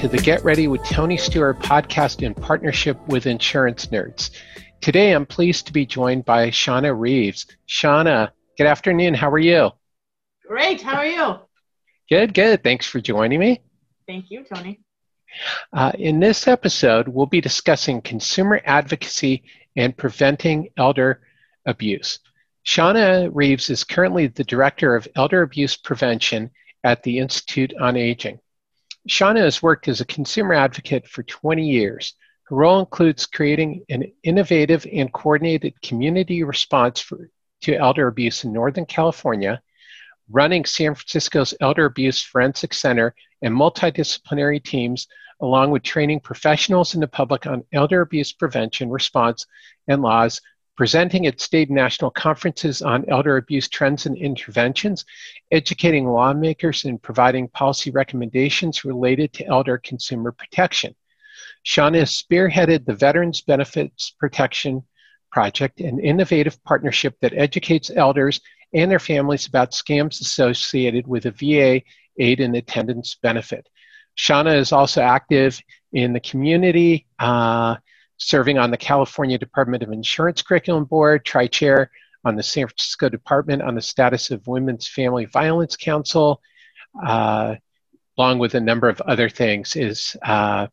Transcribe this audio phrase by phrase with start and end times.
[0.00, 4.30] to the Get Ready with Tony Steuer podcast in partnership with Insurance Nerds.
[4.80, 7.44] Today, I'm pleased to be joined by Shauna Reeves.
[7.68, 9.12] Shauna, good afternoon.
[9.12, 9.72] How are you?
[10.48, 10.80] Great.
[10.80, 11.34] How are you?
[12.08, 12.64] Good, good.
[12.64, 13.60] Thanks for joining me.
[14.06, 14.80] Thank you, Tony.
[15.70, 19.42] Uh, in this episode, we'll be discussing consumer advocacy
[19.76, 21.20] and preventing elder
[21.66, 22.20] abuse.
[22.64, 26.52] Shauna Reeves is currently the Director of Elder Abuse Prevention
[26.84, 28.40] at the Institute on Aging.
[29.08, 32.14] Shauna has worked as a consumer advocate for 20 years.
[32.44, 37.30] Her role includes creating an innovative and coordinated community response for,
[37.62, 39.62] to elder abuse in Northern California,
[40.28, 45.08] running San Francisco's Elder Abuse Forensic Center and multidisciplinary teams,
[45.40, 49.46] along with training professionals and the public on elder abuse prevention, response,
[49.88, 50.40] and laws
[50.80, 55.04] presenting at state and national conferences on elder abuse trends and interventions,
[55.50, 60.94] educating lawmakers, and providing policy recommendations related to elder consumer protection.
[61.66, 64.82] Shauna has spearheaded the Veterans Benefits Protection
[65.30, 68.40] Project, an innovative partnership that educates elders
[68.72, 71.82] and their families about scams associated with a VA
[72.18, 73.68] aid and attendance benefit.
[74.16, 75.60] Shauna is also active
[75.92, 77.06] in the community.
[77.18, 77.76] Uh,
[78.20, 81.90] serving on the California Department of Insurance Curriculum Board, tri chair
[82.24, 86.40] on the San Francisco Department on the Status of Women's Family Violence Council,
[87.02, 87.56] uh,
[88.18, 89.74] along with a number of other things.
[89.74, 90.66] Is uh,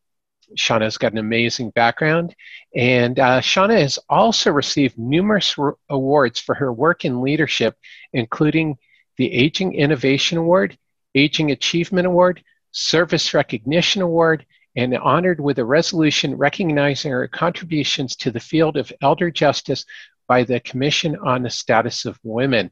[0.58, 2.36] Shauna's got an amazing background,
[2.76, 5.56] and uh, Shauna has also received numerous
[5.90, 7.78] awards for her work in leadership,
[8.12, 8.78] including
[9.16, 10.78] the Aging Innovation Award,
[11.16, 14.46] Aging Achievement Award, Service Recognition Award,
[14.78, 19.84] and honored with a resolution recognizing her contributions to the field of elder justice
[20.28, 22.70] by the Commission on the Status of Women.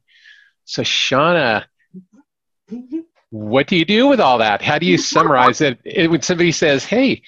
[0.65, 1.65] So, Shauna,
[3.31, 4.61] what do you do with all that?
[4.61, 5.79] How do you summarize it
[6.09, 7.23] when somebody says, hey,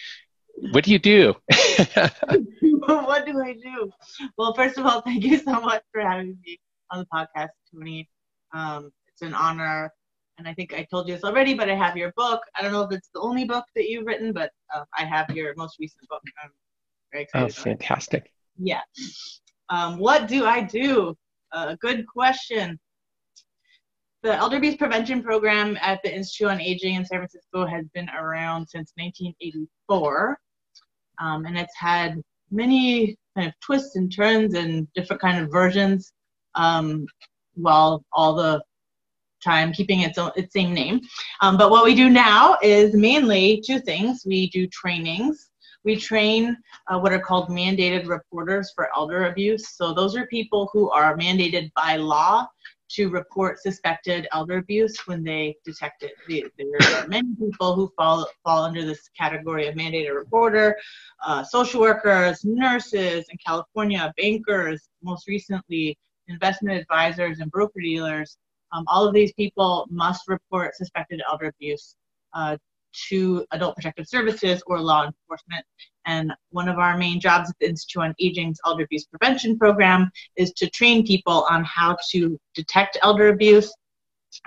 [0.71, 1.33] what do you do?
[2.85, 3.91] what do I do?
[4.37, 6.59] Well, first of all, thank you so much for having me
[6.91, 8.07] on the podcast, Tony.
[8.53, 9.91] Um, it's an honor
[10.37, 12.41] and I think I told you this already, but I have your book.
[12.55, 15.29] I don't know if it's the only book that you've written, but uh, I have
[15.31, 16.21] your most recent book.
[16.43, 16.51] I'm
[17.11, 17.45] very excited.
[17.45, 18.31] Oh, fantastic.
[18.57, 18.81] Yeah.
[19.69, 21.15] Um, what do I do?
[21.51, 22.79] Uh, good question.
[24.23, 28.09] The Elder Abuse Prevention Program at the Institute on Aging in San Francisco has been
[28.09, 30.37] around since 1984,
[31.19, 32.21] um, and it's had
[32.51, 36.11] many kind of twists and turns and different kind of versions.
[36.55, 37.05] Um,
[37.57, 38.61] while all the
[39.51, 40.97] time keeping its own its same name.
[41.41, 44.23] Um, but what we do now is mainly two things.
[44.25, 45.35] We do trainings.
[45.87, 46.41] We train
[46.87, 49.63] uh, what are called mandated reporters for elder abuse.
[49.79, 52.47] So those are people who are mandated by law
[52.95, 56.13] to report suspected elder abuse when they detect it.
[56.27, 60.67] There are many people who fall fall under this category of mandated reporter:
[61.25, 65.97] uh, social workers, nurses in California, bankers, most recently
[66.27, 68.37] investment advisors and broker dealers
[68.71, 71.95] um, all of these people must report suspected elder abuse
[72.33, 72.57] uh,
[73.09, 75.65] to Adult Protective Services or law enforcement.
[76.05, 80.09] And one of our main jobs at the Institute on Aging's Elder Abuse Prevention Program
[80.35, 83.73] is to train people on how to detect elder abuse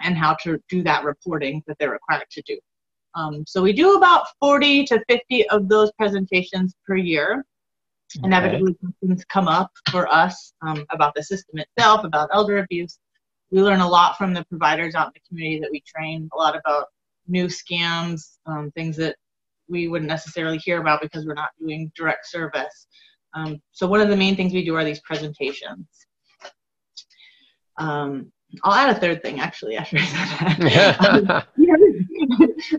[0.03, 2.59] and how to do that reporting that they're required to do.
[3.15, 7.45] Um, so we do about 40 to 50 of those presentations per year.
[8.19, 8.27] Okay.
[8.27, 12.99] Inevitably, questions come up for us um, about the system itself, about elder abuse,
[13.51, 16.37] we learn a lot from the providers out in the community that we train, a
[16.37, 16.87] lot about
[17.27, 19.17] new scams, um, things that
[19.69, 22.87] we wouldn't necessarily hear about because we're not doing direct service.
[23.35, 25.87] Um, so one of the main things we do are these presentations.
[27.79, 28.33] Um,
[28.65, 31.47] I'll add a third thing actually after I said that.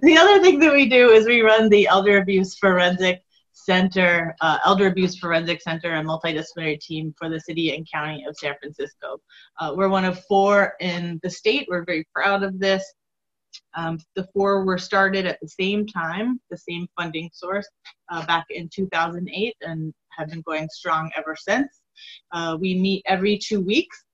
[0.01, 3.23] the other thing that we do is we run the elder abuse forensic
[3.63, 8.35] center, uh, Elder Abuse Forensic Center, and multidisciplinary team for the city and county of
[8.37, 9.17] San Francisco.
[9.59, 11.67] Uh, we're one of four in the state.
[11.69, 12.83] We're very proud of this.
[13.75, 17.67] Um, the four were started at the same time, the same funding source,
[18.09, 21.81] uh, back in 2008, and have been going strong ever since.
[22.31, 24.05] Uh, we meet every two weeks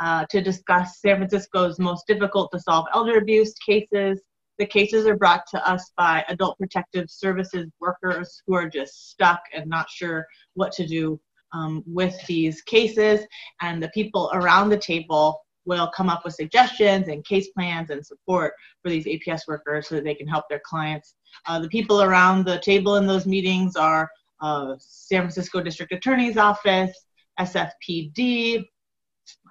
[0.00, 4.20] uh, to discuss San Francisco's most difficult to solve elder abuse cases,
[4.60, 9.40] the cases are brought to us by adult protective services workers who are just stuck
[9.54, 11.18] and not sure what to do
[11.54, 13.26] um, with these cases.
[13.62, 18.04] And the people around the table will come up with suggestions and case plans and
[18.04, 18.52] support
[18.82, 21.14] for these APS workers so that they can help their clients.
[21.46, 24.10] Uh, the people around the table in those meetings are
[24.42, 26.92] uh, San Francisco District Attorney's Office,
[27.40, 28.62] SFPD,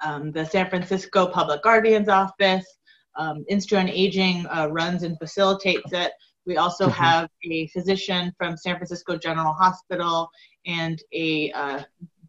[0.03, 2.65] um, the San Francisco Public Guardian's Office,
[3.19, 6.11] um, Institute on Aging uh, runs and facilitates it.
[6.45, 7.03] We also mm-hmm.
[7.03, 10.29] have a physician from San Francisco General Hospital
[10.65, 11.83] and a uh,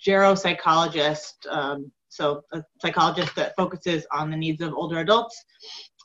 [0.05, 5.43] geropsychologist, um, so a psychologist that focuses on the needs of older adults,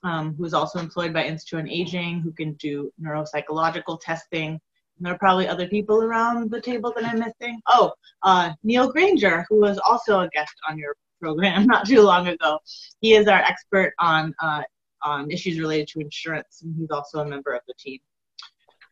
[0.03, 4.51] um, who's also employed by Institute on Aging, who can do neuropsychological testing.
[4.97, 7.59] And there are probably other people around the table that I'm missing.
[7.67, 7.91] Oh,
[8.21, 12.59] uh, Neil Granger, who was also a guest on your program not too long ago.
[13.01, 14.61] He is our expert on uh,
[15.05, 17.99] on issues related to insurance, and he's also a member of the team.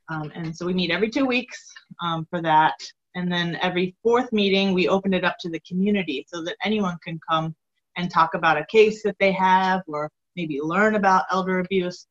[0.10, 2.76] Um, and so we meet every two weeks um, for that.
[3.16, 6.98] And then every fourth meeting, we open it up to the community so that anyone
[7.04, 7.56] can come
[7.96, 12.08] and talk about a case that they have or maybe learn about elder abuse.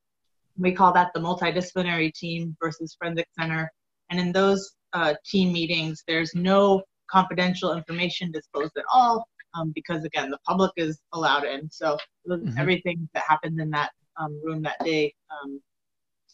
[0.56, 3.70] We call that the multidisciplinary team versus forensic center.
[4.10, 10.04] And in those uh, team meetings, there's no confidential information disclosed at all um, because,
[10.04, 11.70] again, the public is allowed in.
[11.70, 12.58] So mm-hmm.
[12.58, 15.60] everything that happens in that um, room that day um,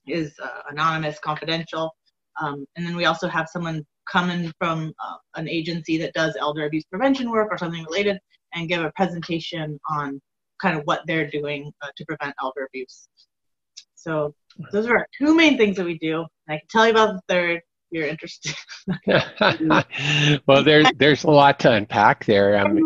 [0.06, 1.94] is uh, anonymous, confidential.
[2.40, 6.66] Um, and then we also have someone coming from uh, an agency that does elder
[6.66, 8.18] abuse prevention work or something related
[8.54, 10.20] and give a presentation on
[10.60, 13.08] kind of what they're doing uh, to prevent elder abuse.
[13.94, 14.34] So
[14.72, 16.20] those are our two main things that we do.
[16.46, 17.60] And I can tell you about the third.
[17.90, 18.55] You're interested.
[20.46, 22.58] well, there's there's a lot to unpack there.
[22.58, 22.79] Um,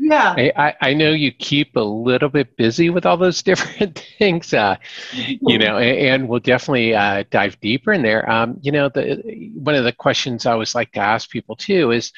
[0.00, 0.34] yeah.
[0.56, 4.76] I, I know you keep a little bit busy with all those different things, uh,
[5.12, 8.28] you know, and, and we'll definitely uh, dive deeper in there.
[8.30, 11.90] Um, you know, the one of the questions I always like to ask people too
[11.90, 12.12] is,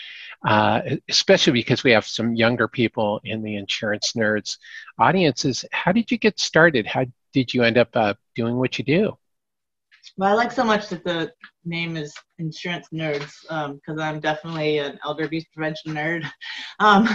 [0.47, 4.59] uh, especially because we have some younger people in the insurance nerds
[4.99, 6.87] audience, is how did you get started?
[6.87, 9.19] How did you end up uh, doing what you do?
[10.21, 11.33] I like so much that the
[11.65, 16.25] name is Insurance Nerds because um, I'm definitely an elder abuse prevention nerd.
[16.81, 17.07] Um,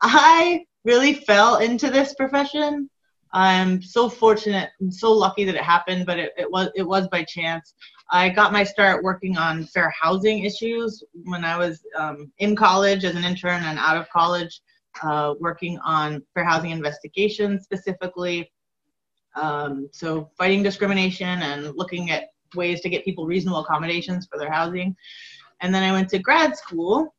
[0.00, 2.88] I really fell into this profession.
[3.34, 7.08] I'm so fortunate and so lucky that it happened, but it, it was it was
[7.08, 7.74] by chance.
[8.10, 13.04] I got my start working on fair housing issues when I was um, in college
[13.04, 14.60] as an intern and out of college,
[15.02, 18.50] uh, working on fair housing investigations specifically.
[19.34, 24.50] Um, so fighting discrimination and looking at ways to get people reasonable accommodations for their
[24.50, 24.94] housing.
[25.60, 27.14] And then I went to grad school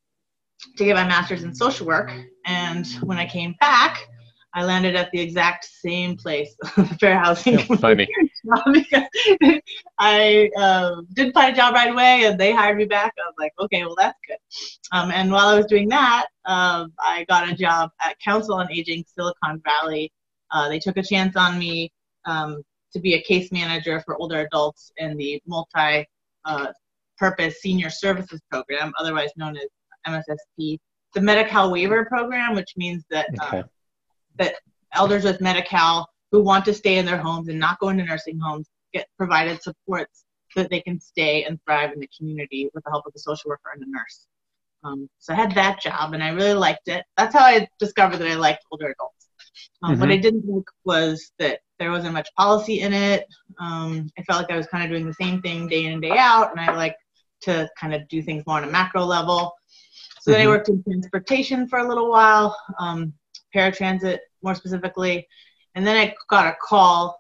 [0.78, 2.12] to get my master's in social work.
[2.46, 4.08] And when I came back,
[4.56, 6.56] I landed at the exact same place,
[7.00, 7.58] fair housing.
[7.58, 8.08] Funny.
[9.98, 13.14] I uh, did find a job right away, and they hired me back.
[13.18, 14.38] I was like, okay, well that's good.
[14.92, 18.72] Um, and while I was doing that, uh, I got a job at Council on
[18.72, 20.12] Aging Silicon Valley.
[20.52, 21.92] Uh, they took a chance on me
[22.26, 22.62] um,
[22.94, 26.06] to be a case manager for older adults in the multi
[26.46, 26.68] uh,
[27.18, 29.68] purpose senior services program, otherwise known as
[30.08, 30.78] MSSP.
[31.14, 33.64] The Medi-Cal waiver program, which means that uh, okay.
[34.38, 34.56] that
[34.94, 38.40] elders with Medi-Cal who want to stay in their homes and not go into nursing
[38.40, 42.84] homes get provided supports so that they can stay and thrive in the community with
[42.84, 44.28] the help of a social worker and a nurse.
[44.84, 47.04] Um, so I had that job and I really liked it.
[47.18, 49.30] That's how I discovered that I liked older adults.
[49.82, 50.02] Um, mm-hmm.
[50.02, 53.28] What I didn't think was that there wasn't much policy in it.
[53.60, 56.02] Um, I felt like I was kind of doing the same thing day in and
[56.02, 56.96] day out, and I like
[57.42, 59.54] to kind of do things more on a macro level.
[60.22, 60.32] So mm-hmm.
[60.32, 60.50] then I mm-hmm.
[60.52, 63.12] worked in transportation for a little while, um,
[63.54, 65.28] paratransit more specifically,
[65.76, 67.20] and then I got a call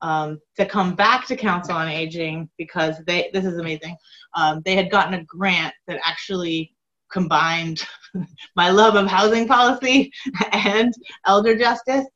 [0.00, 3.96] um, to come back to Council on Aging because they this is amazing.
[4.34, 6.74] Um, they had gotten a grant that actually
[7.12, 7.86] combined
[8.56, 10.10] my love of housing policy
[10.52, 10.92] and
[11.24, 12.06] elder justice.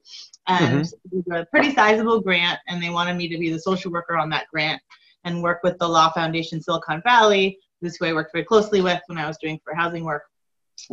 [0.49, 1.19] And mm-hmm.
[1.19, 4.17] it was a pretty sizable grant, and they wanted me to be the social worker
[4.17, 4.81] on that grant
[5.25, 9.01] and work with the Law Foundation Silicon Valley, this who I worked very closely with
[9.07, 10.23] when I was doing for housing work.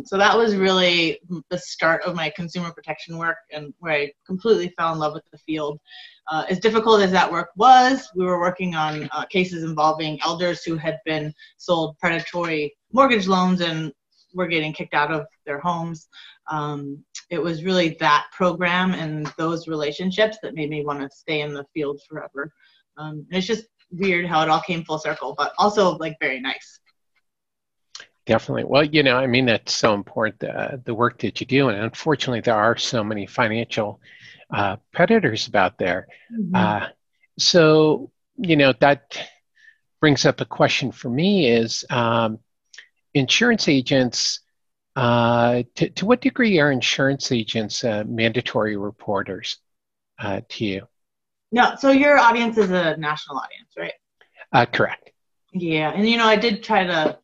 [0.04, 1.20] So that was really
[1.50, 5.24] the start of my consumer protection work and where I completely fell in love with
[5.30, 5.78] the field.
[6.30, 10.64] Uh, as difficult as that work was, we were working on uh, cases involving elders
[10.64, 13.92] who had been sold predatory mortgage loans and
[14.34, 16.08] were getting kicked out of their homes.
[16.50, 21.40] Um, it was really that program and those relationships that made me want to stay
[21.40, 22.52] in the field forever.
[22.96, 26.40] Um, and it's just weird how it all came full circle, but also like very
[26.40, 26.80] nice.
[28.26, 28.64] Definitely.
[28.64, 31.68] Well, you know, I mean, that's so important, uh, the work that you do.
[31.68, 34.00] And unfortunately, there are so many financial
[34.50, 36.08] uh, predators out there.
[36.32, 36.54] Mm-hmm.
[36.54, 36.88] Uh,
[37.38, 39.18] so, you know, that
[40.00, 42.38] brings up a question for me is um,
[43.14, 44.40] insurance agents,
[44.96, 49.58] uh, to, to, what degree are insurance agents uh, mandatory reporters
[50.18, 50.86] uh, to you?
[51.50, 53.92] No, so your audience is a national audience, right?
[54.52, 55.10] Uh, correct.
[55.52, 57.18] Yeah, and you know, I did try to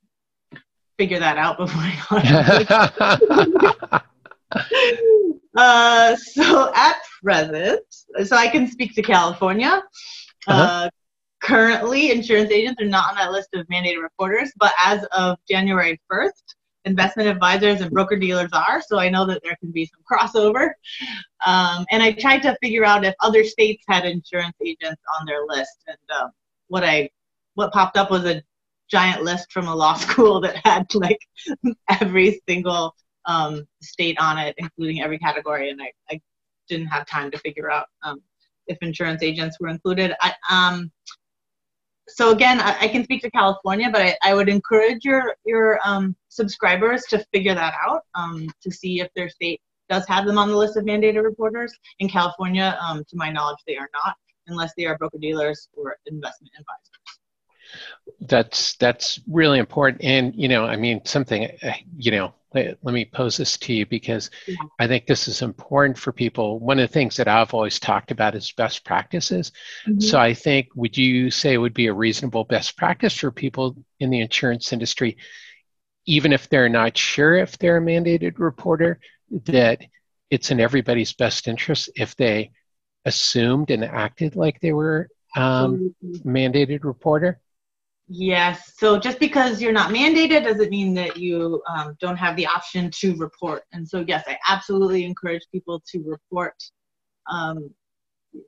[0.99, 4.03] figure that out before I got
[5.57, 7.81] uh, so at present,
[8.25, 9.83] so I can speak to California.
[10.47, 10.91] Uh-huh.
[11.41, 16.01] Currently insurance agents are not on that list of mandated reporters, but as of January
[16.11, 16.55] 1st,
[16.85, 18.83] investment advisors and broker dealers are.
[18.83, 20.71] So I know that there can be some crossover.
[21.47, 25.45] Um, and I tried to figure out if other states had insurance agents on their
[25.47, 25.85] list.
[25.87, 26.29] And uh,
[26.69, 27.11] what I
[27.55, 28.43] what popped up was a
[28.91, 31.19] giant list from a law school that had like
[32.01, 32.95] every single
[33.27, 35.71] um, state on it, including every category.
[35.71, 36.21] And I, I
[36.69, 38.23] didn't have time to figure out um,
[38.67, 40.15] if insurance agents were included.
[40.21, 40.91] I, um,
[42.15, 45.79] so again, I, I, can speak to California, but I, I would encourage your your
[45.85, 50.39] um, subscribers to figure that out um, to see if their state does have them
[50.39, 51.73] on the list of mandated reporters.
[51.99, 54.15] In California, um, to my knowledge, they are not,
[54.47, 57.21] unless they are broker dealers or investment advisors.
[58.21, 62.93] That's that's really important, and you know, I mean, something uh, you know let, let
[62.93, 64.31] me pose this to you because.
[64.79, 66.59] I think this is important for people.
[66.59, 69.53] One of the things that I've always talked about is best practices.
[69.87, 70.01] Mm-hmm.
[70.01, 73.77] So I think, would you say it would be a reasonable best practice for people
[73.99, 75.19] in the insurance industry,
[76.07, 79.01] even if they're not sure if they're a mandated reporter,
[79.45, 79.83] that
[80.31, 82.51] it's in everybody's best interest if they
[83.05, 87.41] assumed and acted like they were um, mandated reporter?
[88.13, 88.73] Yes.
[88.77, 92.91] So just because you're not mandated doesn't mean that you um, don't have the option
[92.97, 93.63] to report.
[93.73, 96.57] And so, yes, I absolutely encourage people to report.
[97.31, 97.71] Um,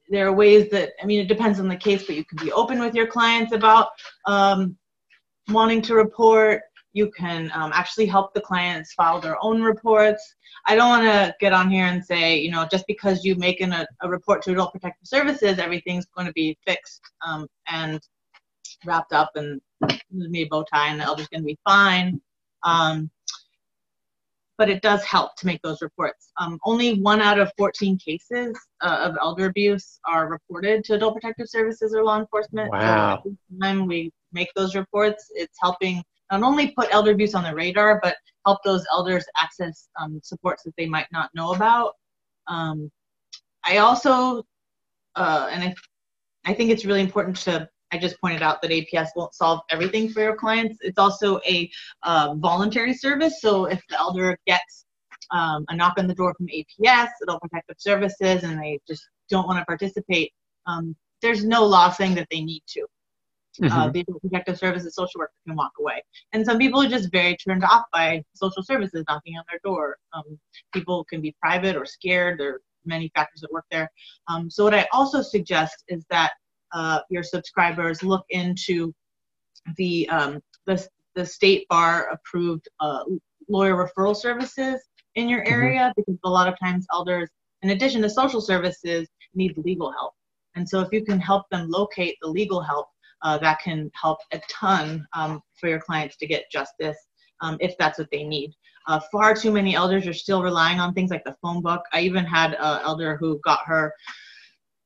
[0.09, 2.51] there are ways that, I mean, it depends on the case, but you can be
[2.51, 3.91] open with your clients about
[4.27, 4.77] um,
[5.49, 6.63] wanting to report.
[6.93, 10.35] You can um, actually help the clients file their own reports.
[10.67, 13.61] I don't want to get on here and say, you know, just because you make
[13.61, 17.01] an, a, a report to Adult Protective Services, everything's going to be fixed.
[17.25, 18.01] Um, and
[18.85, 19.61] wrapped up and
[20.11, 22.21] me a bow tie and the elder's going to be fine.
[22.65, 23.11] Um,
[24.59, 26.31] but it does help to make those reports.
[26.37, 31.15] Um, only one out of 14 cases uh, of elder abuse are reported to Adult
[31.15, 32.71] Protective Services or law enforcement.
[32.71, 33.23] Wow.
[33.25, 37.55] So time we make those reports, it's helping not only put elder abuse on the
[37.55, 41.95] radar, but help those elders access um, supports that they might not know about.
[42.47, 42.91] Um,
[43.65, 44.45] I also,
[45.17, 45.75] uh, and I,
[46.45, 50.09] I think it's really important to I just pointed out that APS won't solve everything
[50.09, 50.79] for your clients.
[50.81, 51.71] It's also a
[52.03, 53.41] uh, voluntary service.
[53.41, 54.87] So if the elder gets
[55.31, 59.47] um, a knock on the door from APS, Adult Protective Services, and they just don't
[59.47, 60.33] want to participate,
[60.67, 62.81] um, there's no law saying that they need to.
[63.63, 63.79] Uh, mm-hmm.
[63.79, 66.03] Uh, the Adult Protective Services social worker can walk away.
[66.33, 69.99] And some people are just very turned off by social services knocking on their door.
[70.15, 70.39] Um,
[70.73, 72.41] people can be private or scared.
[72.41, 73.91] There are many factors that work there.
[74.29, 76.33] Um, so what I also suggest is that
[76.73, 78.95] uh, your subscribers look into
[79.77, 83.05] the, um, the, the state bar approved uh,
[83.49, 84.81] lawyer referral services
[85.15, 85.55] in your mm-hmm.
[85.55, 87.29] area because a lot of times elders,
[87.63, 90.13] in addition to social services, need legal help.
[90.55, 92.89] And so if you can help them locate the legal help,
[93.23, 96.99] uh, that can help a ton um, for your clients to get justice
[97.41, 98.53] um, if that's what they need.
[98.89, 101.83] Uh, far too many elders are still relying on things like the phone book.
[101.93, 103.95] I even had an elder who got her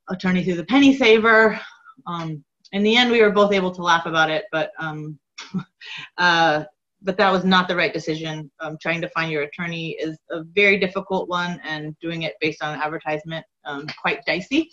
[0.08, 1.58] attorney through the penny saver
[2.06, 5.18] um, in the end, we were both able to laugh about it, but um,
[6.18, 6.64] uh,
[7.02, 8.50] but that was not the right decision.
[8.60, 12.62] Um, trying to find your attorney is a very difficult one, and doing it based
[12.62, 14.70] on advertisement um, quite dicey.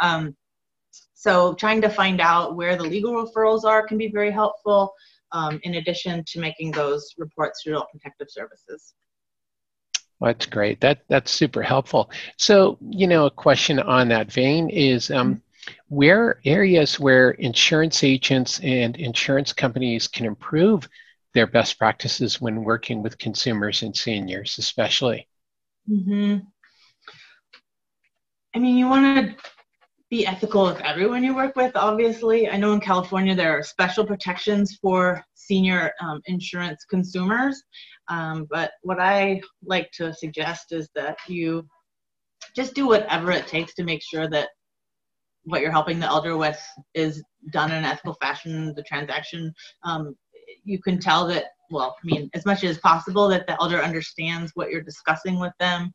[0.00, 0.36] Um,
[1.14, 4.92] so trying to find out where the legal referrals are can be very helpful.
[5.32, 8.94] Um, in addition to making those reports to adult protective services.
[10.20, 10.80] that's great.
[10.80, 12.10] That that's super helpful.
[12.36, 15.42] So, you know, a question on that vein is, um,
[15.88, 20.88] where areas where insurance agents and insurance companies can improve
[21.34, 25.28] their best practices when working with consumers and seniors, especially?
[25.90, 26.38] Mm-hmm.
[28.54, 29.36] I mean, you want to
[30.08, 32.48] be ethical with everyone you work with, obviously.
[32.48, 37.62] I know in California there are special protections for senior um, insurance consumers,
[38.08, 41.66] um, but what I like to suggest is that you
[42.54, 44.48] just do whatever it takes to make sure that
[45.46, 46.60] what you're helping the elder with
[46.94, 49.52] is done in an ethical fashion, the transaction,
[49.84, 50.14] um,
[50.64, 54.52] you can tell that, well, I mean, as much as possible that the elder understands
[54.54, 55.92] what you're discussing with them,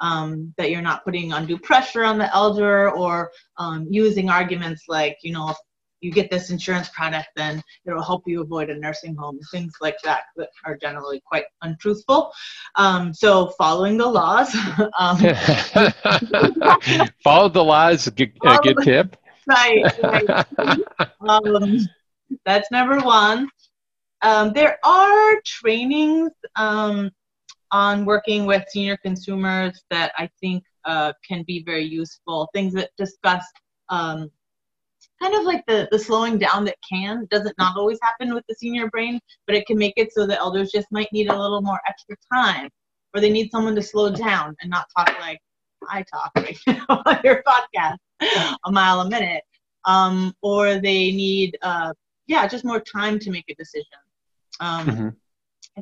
[0.00, 5.16] um, that you're not putting undue pressure on the elder or um, using arguments like,
[5.22, 5.54] you know,
[6.00, 9.96] you get this insurance product, then it'll help you avoid a nursing home, things like
[10.04, 12.32] that that are generally quite untruthful.
[12.76, 14.54] Um, so following the laws.
[14.98, 15.18] um,
[17.24, 19.16] Follow the laws, a good, a good tip.
[19.46, 19.84] Right.
[20.02, 20.46] right.
[21.28, 21.78] um,
[22.44, 23.48] that's number one.
[24.22, 27.10] Um, there are trainings um,
[27.72, 32.48] on working with senior consumers that I think uh, can be very useful.
[32.52, 33.44] Things that discuss
[33.88, 34.30] um,
[35.20, 38.54] kind of like the, the slowing down that can doesn't not always happen with the
[38.54, 41.60] senior brain, but it can make it so that elders just might need a little
[41.60, 42.68] more extra time
[43.14, 45.38] or they need someone to slow down and not talk like
[45.88, 47.96] I talk right now on your podcast
[48.64, 49.42] a mile a minute.
[49.86, 51.94] Um, or they need, uh,
[52.26, 53.86] yeah, just more time to make a decision.
[54.60, 55.08] Um, mm-hmm.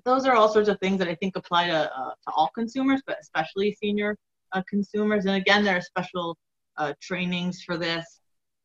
[0.05, 3.03] Those are all sorts of things that I think apply to, uh, to all consumers,
[3.07, 4.17] but especially senior
[4.53, 5.27] uh, consumers.
[5.27, 6.37] And again, there are special
[6.77, 8.18] uh, trainings for this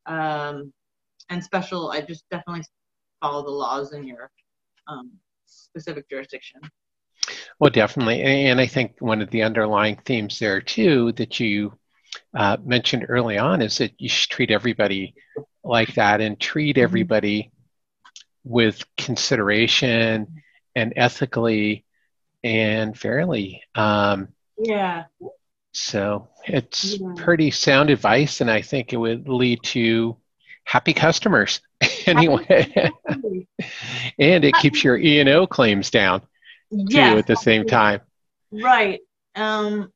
[0.06, 0.72] um,
[1.30, 2.64] and special, I just definitely
[3.20, 4.30] follow the laws in your
[4.88, 5.12] um,
[5.46, 6.60] specific jurisdiction.
[7.58, 8.22] Well, definitely.
[8.22, 11.72] And I think one of the underlying themes there, too, that you
[12.34, 15.14] uh, mentioned early on is that you should treat everybody
[15.62, 16.84] like that and treat mm-hmm.
[16.84, 17.50] everybody
[18.44, 20.42] with consideration
[20.74, 21.84] and ethically
[22.42, 23.62] and fairly.
[23.74, 25.04] Um, yeah.
[25.74, 27.14] So it's yeah.
[27.16, 30.16] pretty sound advice, and I think it would lead to
[30.64, 31.60] happy customers
[32.06, 32.90] anyway.
[34.18, 36.22] and it keeps your E and O claims down
[36.70, 38.00] yes, too at the same time.
[38.52, 39.00] Right.
[39.34, 39.92] Um,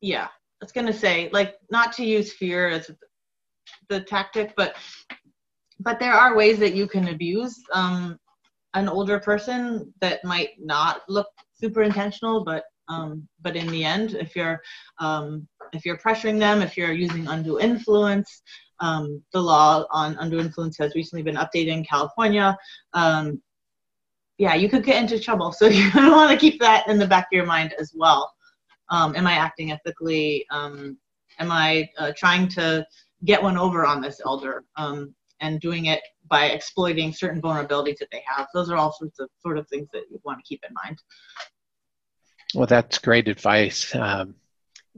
[0.00, 2.90] yeah, I was gonna say like not to use fear as
[3.88, 4.76] the tactic, but
[5.80, 8.18] but there are ways that you can abuse um,
[8.74, 14.14] an older person that might not look super intentional, but um, but in the end,
[14.14, 14.60] if you're
[14.98, 18.42] um, if you're pressuring them, if you're using undue influence,
[18.80, 22.56] um, the law on undue influence has recently been updated in California.
[22.92, 23.40] Um,
[24.38, 25.52] yeah, you could get into trouble.
[25.58, 28.32] So you want to keep that in the back of your mind as well.
[28.88, 30.44] Um, am I acting ethically?
[30.50, 30.98] Um,
[31.38, 32.84] am I uh, trying to
[33.24, 38.22] get one over on this elder and doing it by exploiting certain vulnerabilities that they
[38.26, 38.48] have?
[38.52, 40.98] Those are all sorts of sort of things that you want to keep in mind.
[42.54, 43.94] Well, that's great advice.
[43.94, 44.34] Um,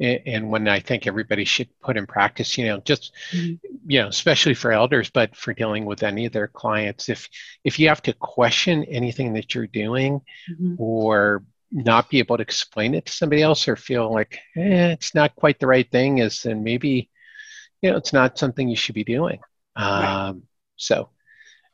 [0.00, 3.55] and when I think everybody should put in practice, you know, just mm-hmm.
[3.87, 7.29] you know, especially for elders, but for dealing with any of their clients, if
[7.62, 10.74] if you have to question anything that you're doing, mm-hmm.
[10.79, 15.14] or not be able to explain it to somebody else, or feel like eh, it's
[15.14, 17.11] not quite the right thing, is then maybe
[17.83, 19.40] you know it's not something you should be doing.
[19.76, 20.29] Right.
[20.29, 20.44] Um,
[20.76, 21.11] so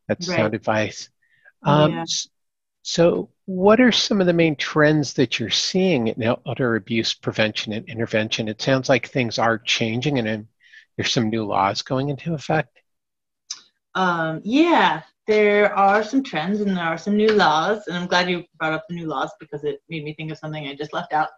[0.09, 0.38] that's right.
[0.38, 1.09] sound advice.
[1.62, 2.05] Um, yeah.
[2.90, 7.74] So, what are some of the main trends that you're seeing in elder abuse prevention
[7.74, 8.48] and intervention?
[8.48, 10.48] It sounds like things are changing and
[10.96, 12.79] there's some new laws going into effect.
[13.94, 18.31] Um, yeah, there are some trends and there are some new laws, and I'm glad
[18.31, 20.94] you brought up the new laws because it made me think of something I just
[20.94, 21.29] left out.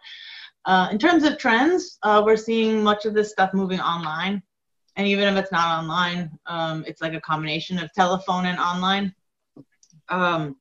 [0.63, 4.41] Uh, in terms of trends, uh, we're seeing much of this stuff moving online,
[4.95, 9.13] and even if it's not online, um, it's like a combination of telephone and online.
[10.07, 10.55] Um,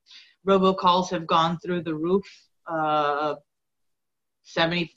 [0.46, 2.24] robocalls have gone through the roof.
[2.66, 3.34] Uh,
[4.56, 4.90] 70%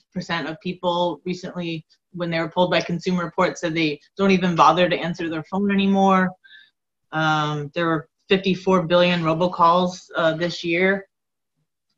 [0.50, 4.90] of people recently, when they were polled by Consumer Reports, said they don't even bother
[4.90, 6.30] to answer their phone anymore.
[7.12, 11.08] Um, there were 54 billion robocalls uh, this year,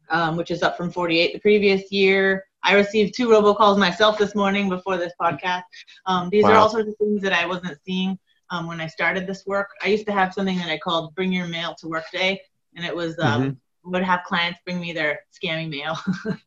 [0.10, 2.44] um, which is up from 48 the previous year.
[2.64, 5.64] I received two robocalls myself this morning before this podcast.
[6.08, 6.52] Um, these wow.
[6.52, 8.18] are all sorts of things that I wasn't seeing
[8.50, 9.70] um, when I started this work.
[9.84, 12.42] I used to have something that I called Bring Your Mail to Work Day,
[12.76, 13.92] and it was um, mm-hmm.
[13.92, 15.98] would have clients bring me their scammy mail.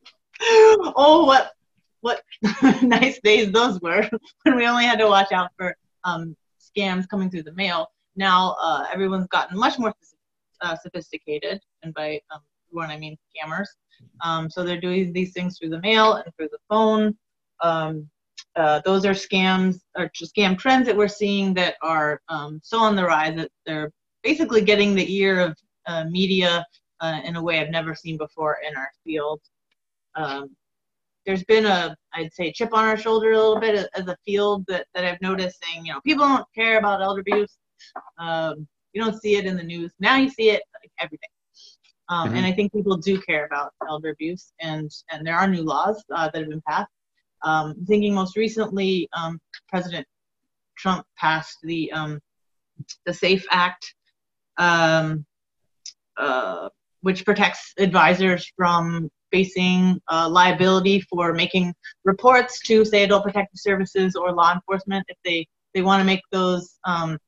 [0.41, 1.53] oh, what
[2.01, 2.23] what
[2.83, 4.09] nice days those were
[4.45, 7.89] when we only had to watch out for um, scams coming through the mail.
[8.17, 9.95] Now uh, everyone's gotten much more
[10.61, 12.41] uh, sophisticated, and by um,
[12.81, 13.67] I mean scammers.
[14.23, 17.17] Um, so they're doing these things through the mail and through the phone.
[17.61, 18.09] Um,
[18.55, 22.97] uh, those are scams or scam trends that we're seeing that are um, so on
[22.97, 25.57] the rise that they're basically getting the ear of
[25.89, 26.65] uh, media
[27.01, 29.41] uh, in a way I've never seen before in our field.
[30.15, 30.55] Um,
[31.27, 34.65] there's been a, I'd say, chip on our shoulder a little bit as a field
[34.69, 37.59] that, that I've noticed saying, you know, people don't care about elder abuse.
[38.19, 39.93] Um, you don't see it in the news.
[40.01, 41.29] Now you see it like everything.
[42.09, 42.39] Um, mm-hmm.
[42.39, 46.03] And I think people do care about elder abuse, and, and there are new laws
[46.15, 46.91] uh, that have been passed.
[47.45, 50.07] Um, thinking most recently, um, President
[50.77, 52.21] Trump passed the um,
[53.05, 53.95] the SAFE Act,
[54.57, 55.27] um,
[56.19, 56.69] uh,
[57.03, 61.73] which protects advisors from facing uh, liability for making
[62.05, 65.05] reports to, say, adult protective services or law enforcement.
[65.09, 67.19] If they, they want to make those um,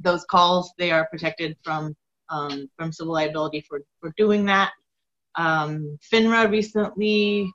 [0.00, 1.94] those calls, they are protected from
[2.30, 4.72] um, from civil liability for, for doing that.
[5.36, 7.52] Um, FINRA recently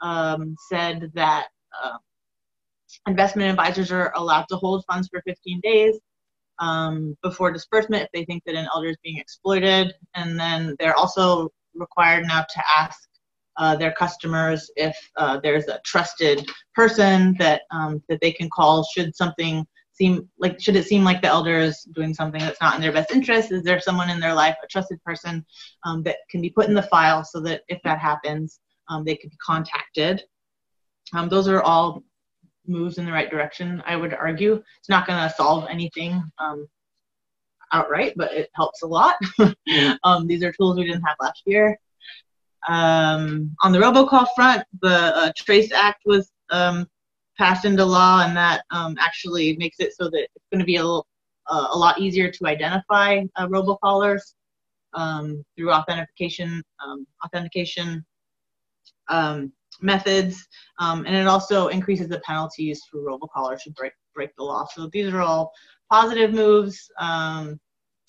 [0.00, 1.48] um, said that
[1.82, 1.96] uh,
[3.06, 5.98] investment advisors are allowed to hold funds for 15 days
[6.58, 9.94] um, before disbursement if they think that an elder is being exploited.
[10.14, 13.08] And then they're also required now to ask
[13.58, 18.84] uh, their customers if uh, there's a trusted person that um, that they can call
[18.94, 22.74] should something seem like should it seem like the elder is doing something that's not
[22.74, 23.52] in their best interest?
[23.52, 25.44] Is there someone in their life, a trusted person,
[25.84, 29.16] um, that can be put in the file so that if that happens, um, they
[29.16, 30.22] could be contacted?
[31.14, 32.02] Um, those are all
[32.66, 33.82] moves in the right direction.
[33.86, 36.66] I would argue it's not going to solve anything um,
[37.72, 39.16] outright, but it helps a lot.
[40.04, 41.78] Um, these are tools we didn't have last year.
[42.68, 46.86] Um, on the robocall front, the uh, TRACED Act was um,
[47.38, 50.76] passed into law, and that um, actually makes it so that it's going to be
[50.76, 51.06] a, little,
[51.48, 54.34] uh, a lot easier to identify uh, robocallers
[54.94, 56.62] um, through authentication
[59.08, 60.34] um, authentication
[60.78, 64.66] um, methods, and it also increases the penalties for robocallers who break break the law.
[64.74, 65.52] So these are all
[65.90, 66.90] positive moves.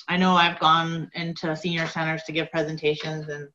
[0.09, 3.47] I know I've gone into senior centers to give presentations and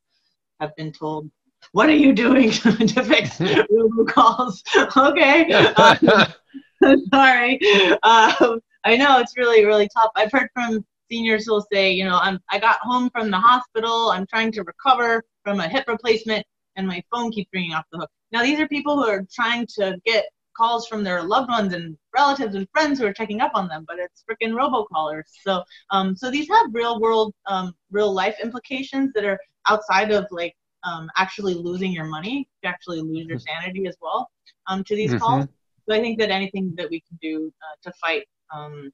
[0.61, 1.31] have been told,
[1.73, 4.63] "What are you doing to fix robocalls?"
[4.97, 7.61] okay, um, sorry.
[8.03, 10.11] Um, I know it's really really tough.
[10.17, 14.11] I've heard from seniors who'll say, you know, I'm I got home from the hospital.
[14.11, 16.47] I'm trying to recover from a hip replacement,
[16.79, 18.11] and my phone keeps ringing off the hook.
[18.33, 20.25] Now these are people who are trying to get
[20.57, 23.85] calls from their loved ones and relatives and friends who are checking up on them,
[23.87, 25.25] but it's freaking robocallers.
[25.43, 29.39] So, um, so these have real world, um, real life implications that are
[29.69, 32.49] outside of like um, actually losing your money.
[32.63, 33.61] You actually lose your mm-hmm.
[33.61, 34.31] sanity as well
[34.67, 35.19] um, to these mm-hmm.
[35.19, 35.47] calls.
[35.89, 38.91] So I think that anything that we can do uh, to fight um,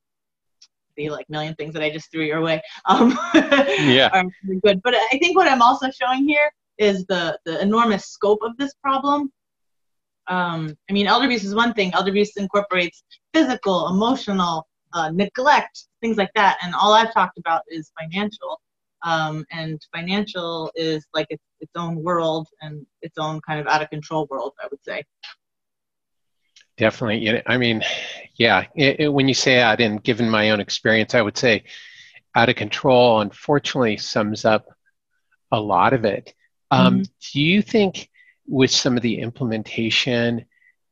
[0.97, 4.11] the like million things that I just threw your way um, yeah.
[4.13, 4.25] are
[4.63, 4.81] good.
[4.83, 8.75] But I think what I'm also showing here is the the enormous scope of this
[8.83, 9.31] problem
[10.27, 11.93] um, I mean, elder abuse is one thing.
[11.95, 16.59] Elder abuse incorporates physical, emotional, uh, neglect, things like that.
[16.63, 18.61] And all I've talked about is financial.
[19.03, 23.83] Um, and financial is like its, its own world and its own kind of out
[23.83, 25.05] of control world, I would say.
[26.79, 27.43] Definitely.
[27.47, 27.83] I mean,
[28.37, 31.65] yeah, it, it, when you say that, and given my own experience, I would say
[32.35, 34.67] out of control, unfortunately, sums up
[35.53, 36.35] a lot of it.
[36.75, 37.03] Um, mm-hmm.
[37.33, 38.11] Do you think
[38.47, 40.45] with some of the implementation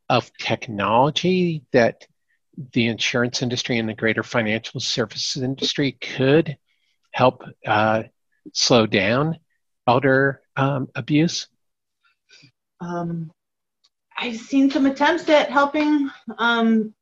[0.09, 2.07] of technology that
[2.73, 6.57] the insurance industry and the greater financial services industry could
[7.13, 8.05] help uh,
[8.53, 9.39] slow down
[9.89, 11.49] elder um, abuse?
[12.81, 13.33] Um,
[14.17, 16.95] I've seen some attempts at helping um,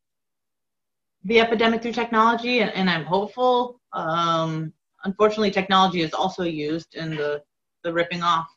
[1.25, 3.81] the epidemic through technology, and, and I'm hopeful.
[3.93, 4.73] Um,
[5.05, 7.43] unfortunately, technology is also used in the,
[7.83, 8.49] the ripping off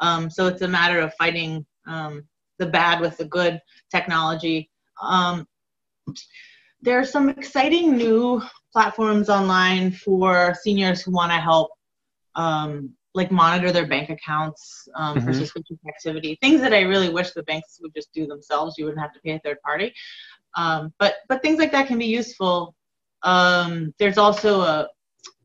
[0.00, 2.24] um, so it's a matter of fighting um,
[2.58, 4.70] the bad with the good technology.
[5.02, 5.46] Um,
[6.80, 11.70] there are some exciting new platforms online for seniors who want to help,
[12.34, 15.26] um, like monitor their bank accounts um, mm-hmm.
[15.26, 16.38] for suspicious activity.
[16.40, 18.76] Things that I really wish the banks would just do themselves.
[18.76, 19.94] You wouldn't have to pay a third party.
[20.54, 22.74] Um, but but things like that can be useful.
[23.24, 24.88] there's also a,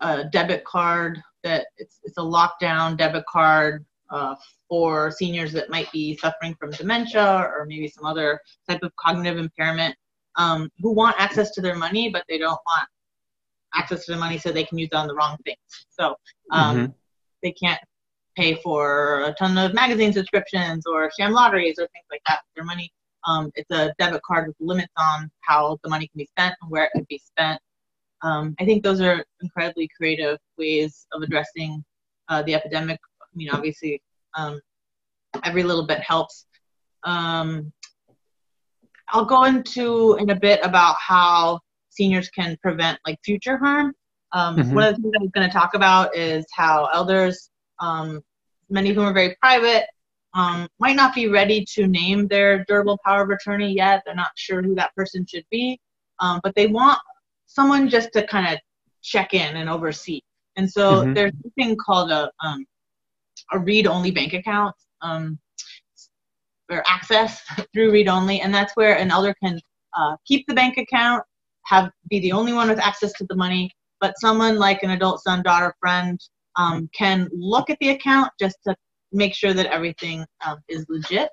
[0.02, 4.36] a debit card that it's, it's a lockdown debit card uh,
[4.70, 9.38] for seniors that might be suffering from dementia or maybe some other type of cognitive
[9.38, 9.96] impairment
[10.36, 12.88] um, who want access to their money, but they don't want
[13.74, 15.58] access to the money so they can use it on the wrong things.
[15.90, 16.16] So
[16.52, 16.92] um, mm-hmm.
[17.42, 17.80] they can't
[18.36, 22.56] pay for a ton of magazine subscriptions or sham lotteries or things like that with
[22.56, 22.92] their money.
[23.28, 26.72] Um, it's a debit card with limits on how the money can be spent and
[26.72, 27.60] where it can be spent.
[28.24, 31.84] Um, I think those are incredibly creative ways of addressing
[32.30, 33.00] uh, the epidemic
[33.34, 34.02] I mean, obviously,
[34.36, 34.60] um,
[35.44, 36.46] every little bit helps.
[37.04, 37.72] Um,
[39.10, 43.94] I'll go into in a bit about how seniors can prevent like future harm.
[44.34, 44.74] Um, mm-hmm.
[44.74, 48.22] One of the things I'm going to talk about is how elders, um,
[48.70, 49.86] many of whom are very private,
[50.34, 54.04] um, might not be ready to name their durable power of attorney yet.
[54.06, 55.80] They're not sure who that person should be,
[56.20, 57.00] um, but they want
[57.48, 58.60] someone just to kind of
[59.02, 60.22] check in and oversee.
[60.56, 61.14] And so mm-hmm.
[61.14, 62.66] there's something called a um,
[63.52, 65.40] a read-only bank account um,
[66.70, 67.42] or access
[67.74, 69.60] through read-only, and that's where an elder can
[69.98, 71.24] uh, keep the bank account,
[71.66, 75.22] have be the only one with access to the money, but someone like an adult
[75.22, 76.20] son, daughter, friend
[76.56, 78.76] um, can look at the account just to
[79.12, 81.30] make sure that everything um, is legit.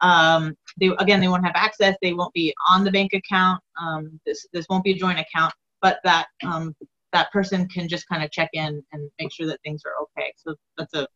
[0.00, 1.96] Um, they again, they won't have access.
[2.02, 3.62] They won't be on the bank account.
[3.80, 6.74] Um, this this won't be a joint account, but that um,
[7.12, 10.32] that person can just kind of check in and make sure that things are okay.
[10.36, 11.06] So that's a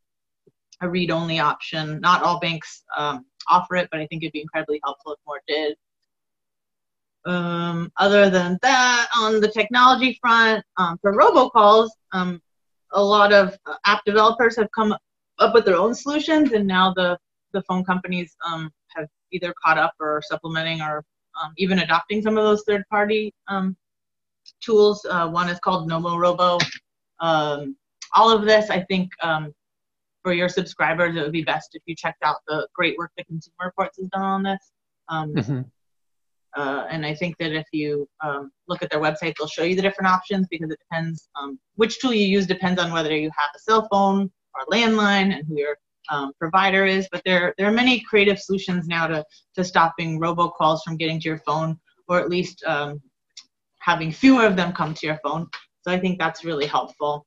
[0.83, 2.01] a read-only option.
[2.01, 5.41] Not all banks um, offer it, but I think it'd be incredibly helpful if more
[5.49, 5.77] did.
[7.25, 12.41] Um, other than that, on the technology front, um, for robocalls, um,
[12.93, 14.95] a lot of app developers have come
[15.39, 17.19] up with their own solutions, and now the,
[17.53, 21.05] the phone companies um, have either caught up or supplementing or
[21.43, 23.35] um, even adopting some of those third-party
[24.63, 25.05] tools.
[25.11, 26.61] Uh, one is called Nomorobo.
[27.19, 27.77] Um,
[28.15, 29.11] all of this, I think,
[30.27, 33.29] for your subscribers, it would be best if you checked out the great work that
[33.29, 34.73] Consumer Reports has done on this.
[35.09, 35.61] Um, mm-hmm.
[36.61, 39.77] uh, and I think that if you um, look at their website, they'll show you
[39.77, 43.31] the different options because it depends um, which tool you use depends on whether you
[43.39, 45.77] have a cell phone or landline and who your
[46.11, 47.09] um, provider is.
[47.13, 51.29] But there there are many creative solutions now to to stopping robocalls from getting to
[51.29, 53.01] your phone, or at least um,
[53.79, 55.47] having fewer of them come to your phone.
[55.83, 57.25] So I think that's really helpful.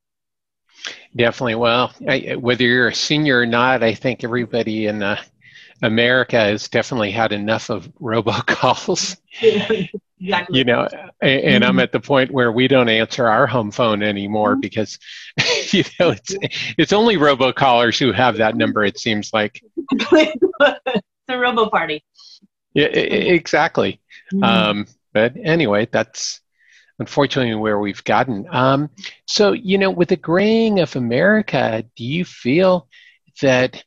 [1.16, 1.56] Definitely.
[1.56, 5.22] Well, I, whether you're a senior or not, I think everybody in uh,
[5.82, 9.18] America has definitely had enough of robocalls.
[9.42, 10.58] exactly.
[10.58, 10.88] You know,
[11.22, 11.80] and, and I'm mm-hmm.
[11.80, 14.62] at the point where we don't answer our home phone anymore mm-hmm.
[14.62, 15.00] because,
[15.72, 16.36] you know, it's
[16.78, 18.84] it's only robocallers who have that number.
[18.84, 22.04] It seems like it's a robo party.
[22.74, 24.00] Yeah, exactly.
[24.34, 24.44] Mm-hmm.
[24.44, 26.42] Um, but anyway, that's
[27.00, 28.46] unfortunately where we've gotten.
[28.52, 28.90] Um,
[29.26, 32.88] so, you know, with the graying of America, do you feel
[33.42, 33.84] that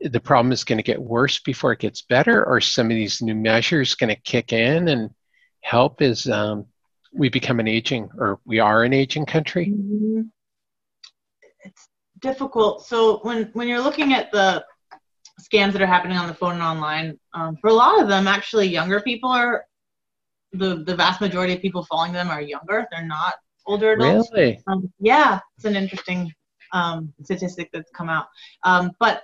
[0.00, 3.22] the problem is going to get worse before it gets better, or some of these
[3.22, 5.10] new measures going to kick in and
[5.62, 6.66] help as um,
[7.12, 9.66] we become an aging, or we are an aging country?
[9.66, 10.22] Mm-hmm.
[11.64, 11.88] It's
[12.20, 12.86] difficult.
[12.86, 14.64] So when when you're looking at the
[15.40, 18.28] scams that are happening on the phone and online, um, for a lot of them,
[18.28, 19.64] actually, younger people are
[20.58, 22.86] the the vast majority of people following them are younger.
[22.90, 23.34] They're not
[23.66, 24.30] older adults.
[24.32, 24.60] Really?
[24.66, 26.32] Um, yeah, it's an interesting
[26.72, 28.26] um, statistic that's come out.
[28.64, 29.22] Um, but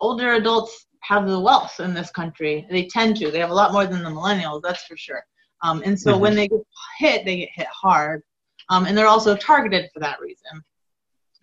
[0.00, 2.66] older adults have the wealth in this country.
[2.70, 3.30] They tend to.
[3.30, 5.22] They have a lot more than the millennials, that's for sure.
[5.62, 6.20] Um, and so mm-hmm.
[6.20, 6.60] when they get
[6.98, 8.22] hit, they get hit hard.
[8.68, 10.62] Um, and they're also targeted for that reason.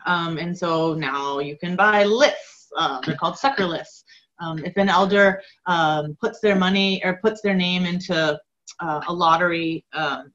[0.05, 2.67] Um, and so now you can buy lists.
[2.77, 4.03] Uh, they're called sucker lists.
[4.39, 8.39] Um, if an elder um, puts their money or puts their name into
[8.79, 10.31] uh, a lottery, um,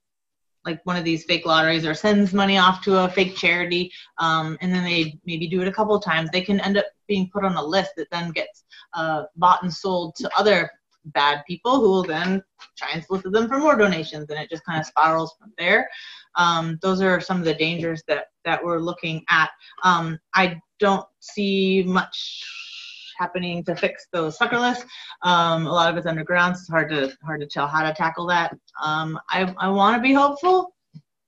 [0.64, 4.58] like one of these fake lotteries, or sends money off to a fake charity, um,
[4.60, 7.30] and then they maybe do it a couple of times, they can end up being
[7.32, 8.64] put on a list that then gets
[8.94, 10.70] uh, bought and sold to other
[11.06, 12.42] bad people who will then
[12.76, 15.88] try and solicit them for more donations, and it just kind of spirals from there.
[16.36, 19.50] Um, those are some of the dangers that that we're looking at.
[19.82, 22.44] Um, I don't see much
[23.20, 24.84] happening to fix those sucker lists.
[25.22, 26.56] Um, a lot of it's underground.
[26.56, 28.56] So it's hard to hard to tell how to tackle that.
[28.82, 30.74] Um, I I want to be hopeful,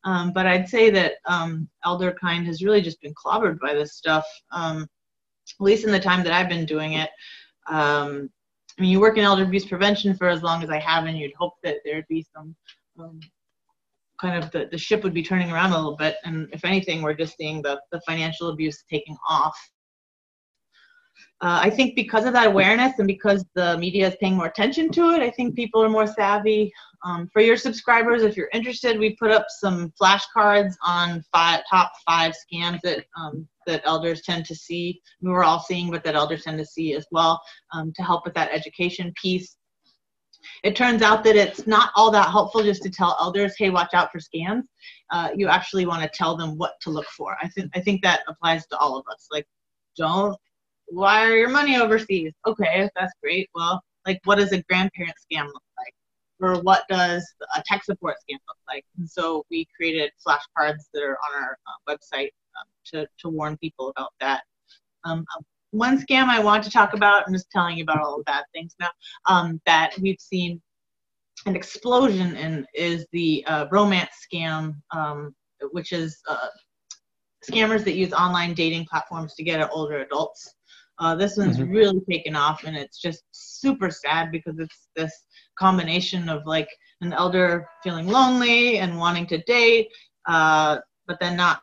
[0.04, 3.94] um, but I'd say that um, elder kind has really just been clobbered by this
[3.94, 4.26] stuff.
[4.50, 4.88] Um,
[5.60, 7.10] at least in the time that I've been doing it.
[7.68, 8.30] Um,
[8.78, 11.18] I mean, you work in elder abuse prevention for as long as I have, and
[11.18, 12.56] you'd hope that there'd be some
[14.20, 16.16] kind of the, the ship would be turning around a little bit.
[16.24, 19.58] And if anything, we're just seeing the, the financial abuse taking off
[21.42, 24.90] uh, I think because of that awareness and because the media is paying more attention
[24.92, 26.72] to it, I think people are more savvy.
[27.04, 31.90] Um, for your subscribers, if you're interested, we put up some flashcards on five, top
[32.06, 35.00] five scams that um, that elders tend to see.
[35.20, 37.40] We were all seeing, but that elders tend to see as well
[37.72, 39.56] um, to help with that education piece.
[40.62, 43.94] It turns out that it's not all that helpful just to tell elders, "Hey, watch
[43.94, 44.62] out for scams."
[45.10, 47.36] Uh, you actually want to tell them what to look for.
[47.42, 49.26] I think I think that applies to all of us.
[49.32, 49.46] Like,
[49.96, 50.38] don't
[50.92, 52.32] wire your money overseas.
[52.46, 53.48] Okay, that's great.
[53.54, 55.94] Well, like, what does a grandparent scam look like?
[56.40, 57.24] Or what does
[57.56, 58.84] a tech support scam look like?
[58.98, 63.56] And so we created flashcards that are on our uh, website um, to, to warn
[63.58, 64.42] people about that.
[65.04, 68.18] Um, uh, one scam I want to talk about, I'm just telling you about all
[68.18, 68.90] the bad things now,
[69.26, 70.60] um, that we've seen
[71.46, 75.34] an explosion in is the uh, romance scam, um,
[75.70, 76.48] which is uh,
[77.48, 80.54] scammers that use online dating platforms to get at older adults.
[80.98, 81.72] Uh, this one's mm-hmm.
[81.72, 85.12] really taken off, and it's just super sad because it's this
[85.58, 86.68] combination of like
[87.00, 89.88] an elder feeling lonely and wanting to date,
[90.26, 91.60] uh, but then not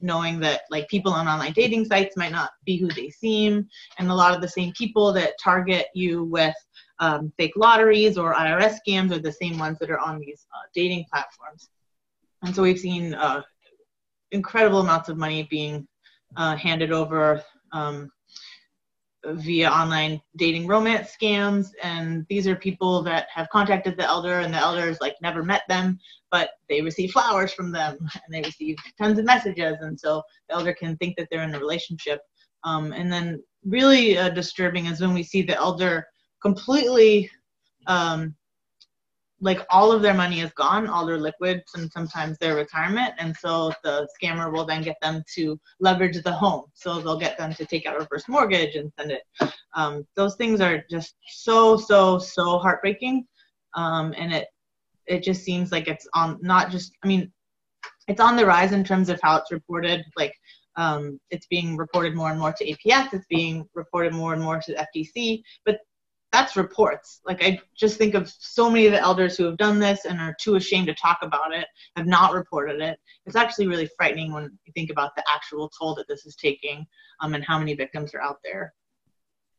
[0.00, 3.66] knowing that like people on online dating sites might not be who they seem,
[3.98, 6.54] and a lot of the same people that target you with
[6.98, 10.66] um, fake lotteries or IRS scams are the same ones that are on these uh,
[10.74, 11.68] dating platforms.
[12.42, 13.42] And so we've seen uh,
[14.32, 15.86] incredible amounts of money being
[16.36, 18.10] uh, handed over um,
[19.24, 24.52] via online dating romance scams and these are people that have contacted the elder and
[24.52, 25.98] the elders like never met them
[26.32, 30.54] but they receive flowers from them and they receive tons of messages and so the
[30.54, 32.20] elder can think that they're in a relationship.
[32.64, 36.06] Um, and then really uh, disturbing is when we see the elder
[36.40, 37.30] completely
[37.86, 38.34] um,
[39.42, 43.12] like all of their money is gone, all their liquids and sometimes their retirement.
[43.18, 46.66] And so the scammer will then get them to leverage the home.
[46.74, 49.22] So they'll get them to take out a reverse mortgage and send it.
[49.74, 53.26] Um, those things are just so, so, so heartbreaking.
[53.74, 54.46] Um, and it,
[55.06, 57.32] it just seems like it's on not just, I mean,
[58.06, 60.04] it's on the rise in terms of how it's reported.
[60.16, 60.34] Like
[60.76, 63.12] um, it's being reported more and more to APS.
[63.12, 65.42] It's being reported more and more to FTC.
[65.66, 65.78] But
[66.32, 67.20] that's reports.
[67.26, 70.18] Like I just think of so many of the elders who have done this and
[70.18, 71.66] are too ashamed to talk about it,
[71.96, 72.98] have not reported it.
[73.26, 76.86] It's actually really frightening when you think about the actual toll that this is taking
[77.20, 78.72] um, and how many victims are out there.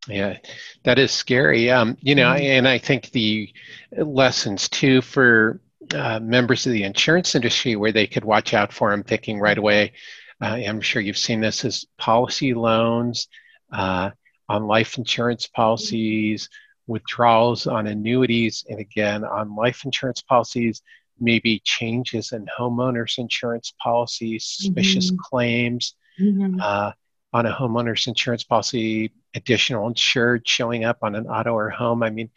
[0.08, 0.38] Yeah,
[0.84, 1.70] that is scary.
[1.70, 2.44] Um, you know, mm-hmm.
[2.44, 3.54] and I think the
[3.96, 5.62] lessons too for
[5.94, 8.92] uh, members of the insurance industry where they could watch out for.
[8.92, 9.94] I'm thinking right away.
[10.42, 13.28] Uh, I'm sure you've seen this as policy loans
[13.72, 14.10] uh,
[14.54, 16.48] on life insurance policies,
[16.86, 20.82] withdrawals on annuities, and again on life insurance policies.
[21.20, 25.22] Maybe changes in homeowners insurance policies, suspicious mm-hmm.
[25.30, 26.60] claims mm-hmm.
[26.62, 26.92] Uh,
[27.34, 32.04] on a homeowners insurance policy, additional insured showing up on an auto or home.
[32.04, 32.30] I mean,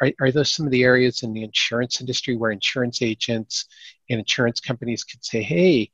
[0.00, 3.66] are, are those some of the areas in the insurance industry where insurance agents
[4.10, 5.90] and insurance companies could say, hey,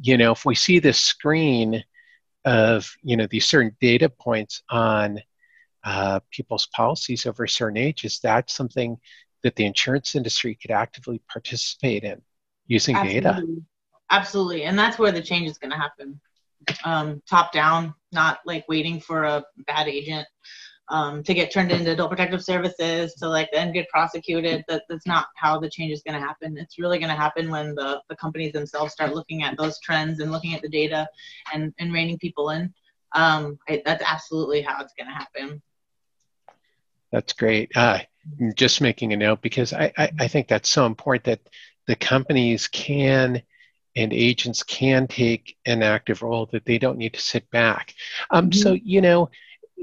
[0.00, 1.84] you know, if we see this screen
[2.44, 5.20] of, you know, these certain data points on
[5.84, 8.96] uh, people's policies over certain age, is that something
[9.42, 12.20] that the insurance industry could actively participate in
[12.66, 13.20] using Absolutely.
[13.20, 13.46] data?
[14.10, 14.62] Absolutely.
[14.64, 16.20] And that's where the change is going to happen.
[16.84, 20.26] Um, top down, not like waiting for a bad agent
[20.88, 24.64] um, to get turned into adult protective services to like then get prosecuted.
[24.68, 26.58] That, that's not how the change is going to happen.
[26.58, 30.20] It's really going to happen when the, the companies themselves start looking at those trends
[30.20, 31.08] and looking at the data
[31.52, 32.72] and, and reining people in.
[33.12, 35.62] Um, I, that's absolutely how it's going to happen.
[37.12, 37.70] That's great.
[37.76, 38.00] Uh,
[38.54, 41.40] just making a note because I, I, I think that's so important that
[41.86, 43.42] the companies can
[43.96, 47.94] and agents can take an active role that they don't need to sit back.
[48.30, 48.58] Um, mm-hmm.
[48.58, 49.30] So, you know,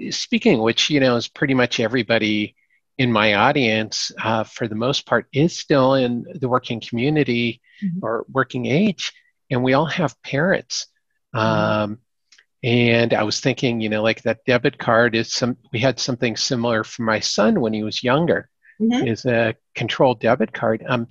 [0.10, 2.56] speaking of which, you know, is pretty much everybody
[2.97, 7.99] in my audience, uh, for the most part, is still in the working community mm-hmm.
[8.04, 9.12] or working age,
[9.49, 10.88] and we all have parents.
[11.36, 11.91] Mm-hmm.
[11.91, 11.99] Um,
[12.63, 15.58] and I was thinking, you know, like that debit card is some.
[15.73, 18.49] We had something similar for my son when he was younger.
[18.80, 19.08] Mm-hmm.
[19.08, 20.84] Is a controlled debit card.
[20.88, 21.08] Um,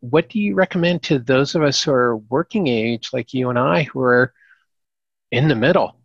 [0.00, 3.58] what do you recommend to those of us who are working age, like you and
[3.58, 4.34] I, who are
[5.30, 6.01] in the middle?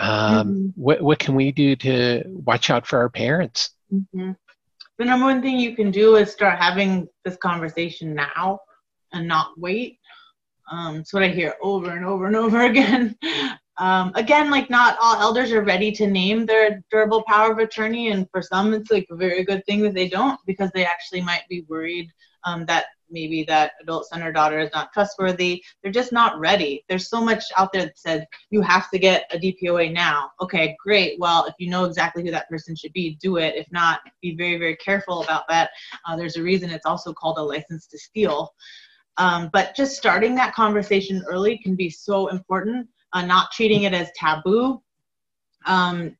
[0.00, 0.66] Um, mm-hmm.
[0.82, 3.70] what, what can we do to watch out for our parents?
[3.92, 4.32] Mm-hmm.
[4.98, 8.60] The number one thing you can do is start having this conversation now
[9.12, 9.98] and not wait.
[10.70, 13.16] Um, it's what I hear over and over and over again.
[13.78, 18.10] Um, again, like not all elders are ready to name their durable power of attorney,
[18.10, 21.22] and for some, it's like a very good thing that they don't because they actually
[21.22, 22.10] might be worried
[22.44, 25.62] um, that maybe that adult son or daughter is not trustworthy.
[25.82, 26.84] They're just not ready.
[26.88, 30.30] There's so much out there that says you have to get a DPOA now.
[30.40, 31.18] Okay, great.
[31.18, 33.54] Well, if you know exactly who that person should be, do it.
[33.56, 35.70] If not, be very, very careful about that.
[36.06, 38.52] Uh, there's a reason it's also called a license to steal.
[39.16, 42.88] Um, but just starting that conversation early can be so important.
[43.12, 44.80] Uh, not treating it as taboo.
[45.66, 46.16] Um,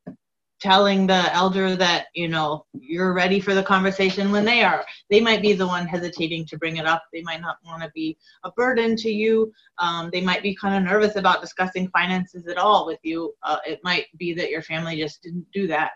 [0.60, 4.84] telling the elder that you know you're ready for the conversation when they are.
[5.08, 7.02] They might be the one hesitating to bring it up.
[7.12, 9.52] They might not want to be a burden to you.
[9.78, 13.34] Um, they might be kind of nervous about discussing finances at all with you.
[13.42, 15.92] Uh, it might be that your family just didn't do that.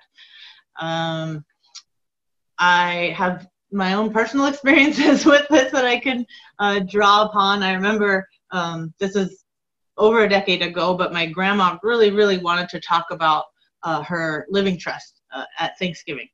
[0.81, 1.45] Um,
[2.59, 6.25] i have my own personal experiences with this that i can
[6.61, 7.63] uh, draw upon.
[7.63, 9.45] I remember um, this is
[9.97, 13.45] over a decade ago but my grandma really really wanted to talk about
[13.85, 16.29] uh, her living trust uh, at Thanksgiving.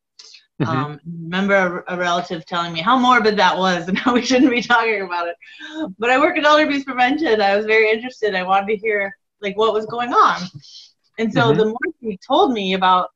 [0.61, 0.71] Mm-hmm.
[0.71, 4.51] Um, remember a, a, relative telling me how morbid that was and how we shouldn't
[4.51, 5.37] be talking about it.
[5.99, 7.41] But I work in elder abuse prevention.
[7.41, 8.35] I was very interested.
[8.35, 10.43] I wanted to hear like what was going on.
[11.19, 11.59] And so mm-hmm.
[11.59, 13.09] the more she told me about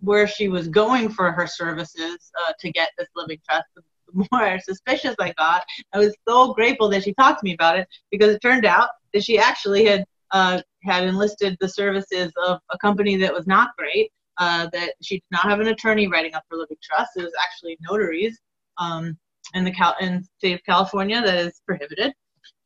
[0.00, 4.58] where she was going for her services uh, to get this living trust, the more
[4.64, 5.64] suspicious I got.
[5.92, 8.90] I was so grateful that she talked to me about it because it turned out
[9.14, 13.70] that she actually had uh, had enlisted the services of a company that was not
[13.76, 14.10] great.
[14.38, 17.10] Uh, that she did not have an attorney writing up her living trust.
[17.16, 18.38] It was actually notaries
[18.78, 19.16] um,
[19.54, 22.14] in the Cal- in state of California that is prohibited.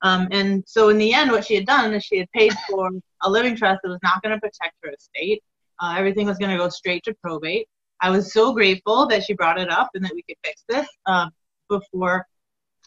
[0.03, 2.91] Um, and so in the end, what she had done is she had paid for
[3.23, 5.43] a living trust that was not going to protect her estate.
[5.81, 7.67] Uh, everything was going to go straight to probate.
[8.01, 10.87] I was so grateful that she brought it up and that we could fix this
[11.07, 11.29] uh,
[11.69, 12.27] before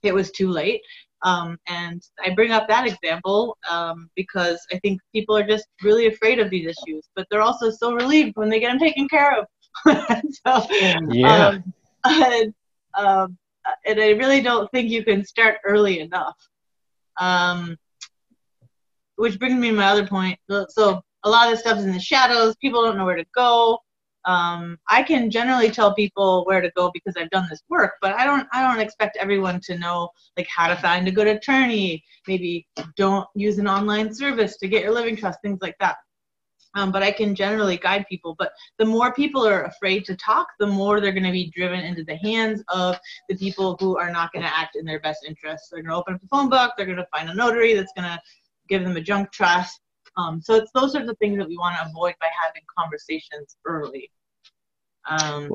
[0.04, 0.82] it was too late.
[1.24, 6.07] Um, and I bring up that example um, because I think people are just really
[6.07, 9.38] afraid of these issues, but they're also so relieved when they get them taken care
[9.38, 9.45] of.
[10.45, 10.65] so,
[11.09, 11.47] yeah.
[11.47, 11.74] Um,
[12.05, 12.53] and,
[12.97, 13.38] um,
[13.86, 16.38] and, I really don't think you can start early enough.
[17.17, 17.78] Um,
[19.17, 20.39] which brings me to my other point.
[20.70, 22.55] So a lot of stuff is in the shadows.
[22.61, 23.80] People don't know where to go.
[24.26, 28.13] Um, I can generally tell people where to go because I've done this work, but
[28.13, 32.03] I don't I don't expect everyone to know like how to find a good attorney.
[32.28, 32.67] Maybe
[32.97, 35.97] don't use an online service to get your living trust, things like that.
[36.76, 38.36] Um, but I can generally guide people.
[38.38, 41.80] But the more people are afraid to talk, the more they're going to be driven
[41.80, 45.26] into the hands of the people who are not going to act in their best
[45.28, 45.70] interests.
[45.70, 46.74] They're going to open up the phone book.
[46.78, 48.20] They're going to find a notary that's going to
[48.67, 49.82] give them a junk trust.
[50.18, 53.55] Um, so it's those are the things that we want to avoid by having conversations
[53.66, 54.12] early.
[55.07, 55.49] Um,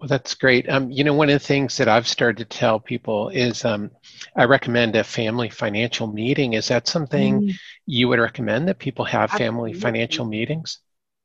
[0.00, 0.68] well, that's great.
[0.68, 3.90] Um, you know, one of the things that I've started to tell people is um,
[4.36, 6.54] I recommend a family financial meeting.
[6.54, 7.56] Is that something mm-hmm.
[7.86, 9.80] you would recommend that people have family Absolutely.
[9.80, 10.80] financial meetings?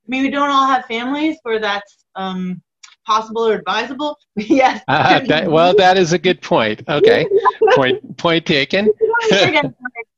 [0.05, 2.61] I mean, we don't all have families where that's um,
[3.05, 4.17] possible or advisable.
[4.35, 4.83] yes.
[4.87, 6.83] Uh, that, well, that is a good point.
[6.87, 7.27] Okay,
[7.75, 8.91] point point taken.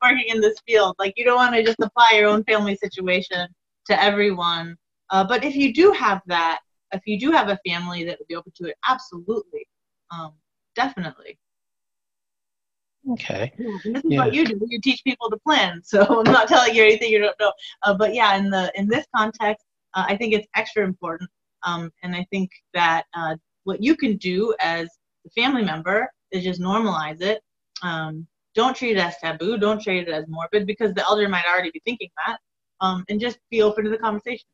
[0.02, 3.47] working in this field, like you don't want to just apply your own family situation
[3.86, 4.76] to everyone.
[5.10, 6.60] Uh, but if you do have that,
[6.93, 9.68] if you do have a family that would be open to it, absolutely,
[10.12, 10.34] um,
[10.76, 11.38] definitely.
[13.12, 13.52] Okay.
[13.58, 14.26] Yeah, and this is yeah.
[14.26, 14.60] what you do.
[14.68, 15.82] You teach people to plan.
[15.86, 17.52] So I'm not telling you anything you don't know.
[17.84, 21.30] Uh, but yeah, in the in this context, uh, I think it's extra important.
[21.64, 24.88] Um, and I think that uh, what you can do as
[25.26, 27.42] a family member is just normalize it.
[27.82, 29.58] Um, don't treat it as taboo.
[29.58, 32.38] Don't treat it as morbid because the elder might already be thinking that.
[32.82, 34.46] Um, and just be open to the conversation.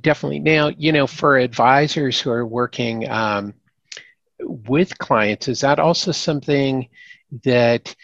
[0.00, 0.40] Definitely.
[0.40, 3.54] Now, you know, for advisors who are working um,
[4.40, 6.88] with clients, is that also something
[7.44, 7.94] that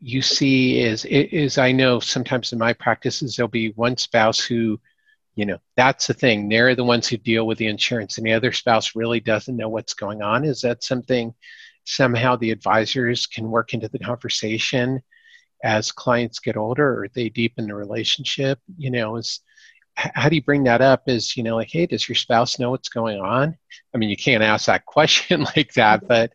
[0.00, 4.78] you see is is I know sometimes in my practices there'll be one spouse who,
[5.34, 6.48] you know, that's the thing.
[6.48, 9.68] They're the ones who deal with the insurance, and the other spouse really doesn't know
[9.68, 10.44] what's going on.
[10.44, 11.34] Is that something
[11.84, 15.02] somehow the advisors can work into the conversation
[15.62, 18.58] as clients get older or they deepen the relationship?
[18.76, 19.40] You know, is
[19.96, 22.70] how do you bring that up is you know like hey does your spouse know
[22.70, 23.56] what's going on?
[23.94, 26.32] I mean you can't ask that question like that but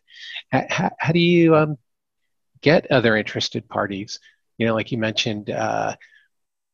[0.50, 1.78] how, how do you um,
[2.60, 4.18] get other interested parties?
[4.58, 5.96] You know like you mentioned uh,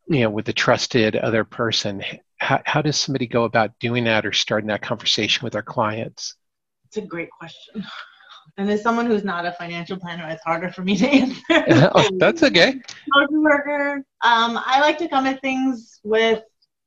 [0.09, 2.03] you know with the trusted other person
[2.39, 6.35] how, how does somebody go about doing that or starting that conversation with their clients?
[6.87, 7.85] It's a great question
[8.59, 11.07] and as someone who's not a financial planner, it's harder for me to
[11.51, 11.91] answer.
[11.95, 12.81] oh, that's okay.
[13.31, 14.05] Worker.
[14.23, 16.43] Um, I like to come at things with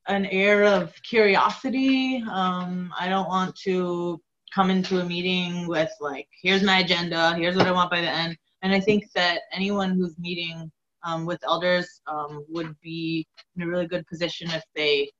[0.07, 2.23] an air of curiosity.
[2.29, 4.19] Um, I don't want to
[4.53, 8.09] come into a meeting with like, here's my agenda, here's what I want by the
[8.09, 8.35] end.
[8.63, 10.71] And I think that anyone who's meeting
[11.03, 15.11] um, with elders um, would be in a really good position if they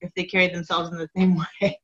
[0.00, 1.78] if they carry themselves in the same way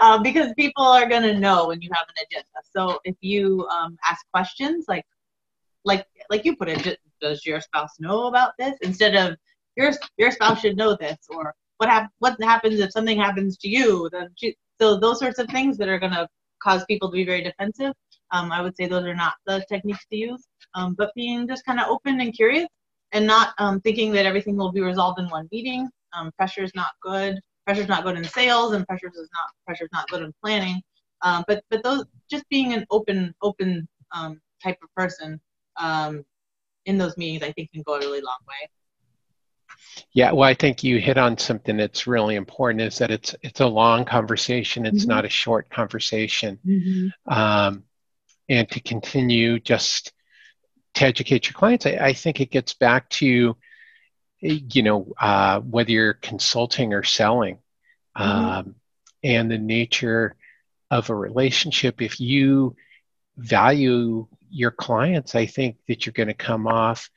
[0.00, 2.46] um, because people are going to know when you have an agenda
[2.76, 5.04] so if you um, ask questions like
[5.84, 9.36] like like you put it does your spouse know about this instead of
[9.76, 13.68] your your spouse should know this, or what hap- what happens if something happens to
[13.68, 14.08] you?
[14.12, 14.28] Then
[14.80, 16.28] so those sorts of things that are going to
[16.62, 17.92] cause people to be very defensive.
[18.32, 20.46] Um, I would say those are not the techniques to use.
[20.74, 22.68] Um, but being just kind of open and curious,
[23.12, 25.88] and not um, thinking that everything will be resolved in one meeting.
[26.12, 27.40] Um, pressure is not good.
[27.66, 30.32] Pressure is not good in sales, and pressure is not pressure is not good in
[30.42, 30.82] planning.
[31.22, 35.40] Um, but but those just being an open open um, type of person
[35.76, 36.24] um,
[36.86, 38.70] in those meetings, I think can go a really long way.
[40.12, 42.82] Yeah, well, I think you hit on something that's really important.
[42.82, 44.86] Is that it's it's a long conversation.
[44.86, 45.10] It's mm-hmm.
[45.10, 47.32] not a short conversation, mm-hmm.
[47.32, 47.84] um,
[48.48, 50.12] and to continue just
[50.94, 53.56] to educate your clients, I, I think it gets back to
[54.40, 57.58] you know uh, whether you're consulting or selling,
[58.16, 58.22] mm-hmm.
[58.22, 58.74] um,
[59.22, 60.34] and the nature
[60.90, 62.02] of a relationship.
[62.02, 62.76] If you
[63.36, 67.10] value your clients, I think that you're going to come off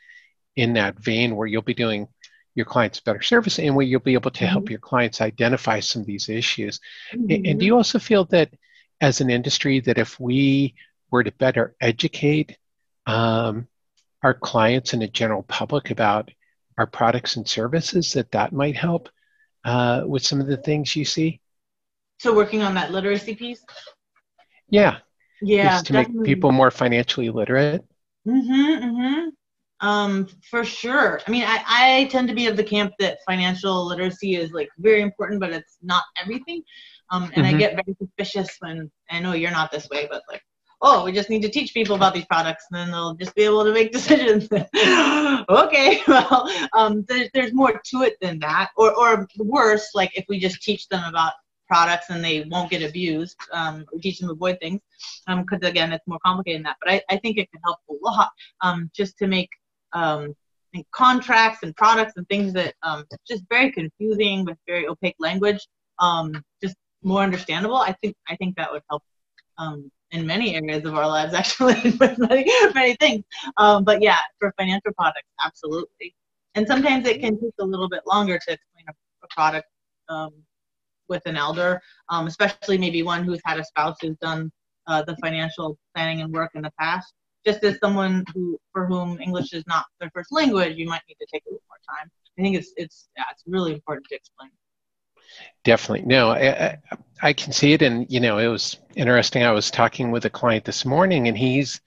[0.56, 2.08] in that vein where you'll be doing
[2.56, 4.72] your clients better service and where you'll be able to help mm-hmm.
[4.72, 6.80] your clients identify some of these issues.
[7.14, 7.46] Mm-hmm.
[7.46, 8.54] And do you also feel that
[9.02, 10.76] as an industry that if we
[11.10, 12.58] were to better educate
[13.08, 13.68] um,
[14.22, 16.32] our clients and the general public about
[16.78, 19.10] our products and services, that that might help
[19.66, 21.40] uh, with some of the things you see?
[22.20, 23.64] So working on that literacy piece?
[24.70, 24.98] Yeah.
[25.42, 25.72] Yeah.
[25.72, 26.20] Just to definitely.
[26.22, 27.84] make people more financially literate.
[28.28, 29.30] Mm-hmm, mm-hmm.
[29.86, 31.20] Um, for sure.
[31.28, 34.70] I mean, I, I tend to be of the camp that financial literacy is like
[34.78, 36.64] very important, but it's not everything.
[37.12, 37.56] Um, and mm-hmm.
[37.56, 40.42] I get very suspicious when I know you're not this way, but like,
[40.84, 43.44] oh, we just need to teach people about these products, and then they'll just be
[43.44, 44.48] able to make decisions.
[45.50, 50.26] okay, well, um, there's there's more to it than that, or or worse, like if
[50.30, 51.34] we just teach them about
[51.68, 53.38] products and they won't get abused.
[53.52, 54.82] Um, teach them to avoid things
[55.26, 56.78] because um, again, it's more complicated than that.
[56.84, 58.30] But I, I think it can help a lot
[58.62, 59.50] um, just to make
[59.94, 60.36] um,
[60.74, 65.68] and contracts and products and things that um, just very confusing with very opaque language.
[66.62, 69.04] just more understandable, I think I think that would help
[69.58, 73.24] um, in many areas of our lives, actually, with many many things.
[73.58, 76.16] Um, but yeah, for financial products, absolutely.
[76.56, 78.94] And sometimes it can take a little bit longer to explain a,
[79.24, 79.68] a product
[80.08, 80.32] um,
[81.10, 84.52] with an elder, um, especially maybe one who's had a spouse who's done
[84.88, 87.14] uh, the financial planning and work in the past.
[87.46, 91.18] Just as someone who for whom English is not their first language, you might need
[91.20, 92.10] to take a little more time.
[92.38, 94.52] I think it's it's yeah, it's really important to explain.
[95.64, 96.06] Definitely.
[96.08, 96.78] No, I,
[97.22, 97.82] I, can see it.
[97.82, 99.44] And, you know, it was interesting.
[99.44, 101.80] I was talking with a client this morning, and he's,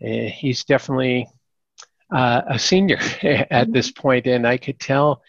[0.00, 1.26] uh, he's definitely
[2.14, 5.22] uh, a senior at this point, And I could tell,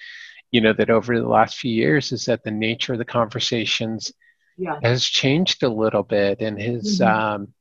[0.51, 4.11] you know, that over the last few years is that the nature of the conversations
[4.57, 4.80] yeah.
[4.84, 7.36] has changed a little bit and his, mm-hmm.
[7.36, 7.53] um,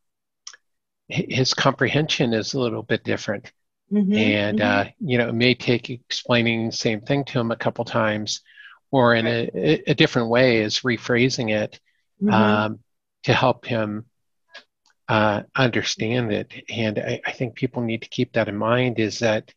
[1.08, 3.50] his comprehension is a little bit different.
[3.90, 4.14] Mm-hmm.
[4.14, 4.88] And, mm-hmm.
[4.88, 8.42] Uh, you know, it may take explaining the same thing to him a couple times
[8.94, 11.80] or in a, a different way is rephrasing it
[12.22, 12.32] mm-hmm.
[12.32, 12.78] um,
[13.24, 14.04] to help him
[15.08, 16.52] uh, understand it.
[16.70, 19.52] And I, I, think people need to keep that in mind is that,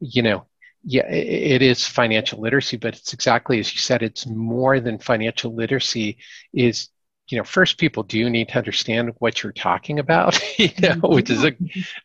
[0.00, 0.44] you know,
[0.84, 4.98] yeah, it, it is financial literacy, but it's exactly as you said, it's more than
[4.98, 6.18] financial literacy
[6.52, 6.90] is
[7.28, 11.14] you know, first people do need to understand what you're talking about, you know, mm-hmm.
[11.14, 11.56] which is a,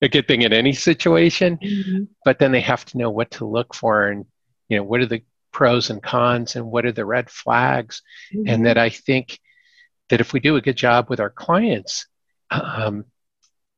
[0.02, 1.58] a good thing in any situation.
[1.58, 2.04] Mm-hmm.
[2.24, 4.26] But then they have to know what to look for and,
[4.70, 8.02] you know, what are the pros and cons and what are the red flags
[8.34, 8.48] mm-hmm.
[8.48, 9.40] and that i think
[10.10, 12.08] that if we do a good job with our clients
[12.52, 13.04] um,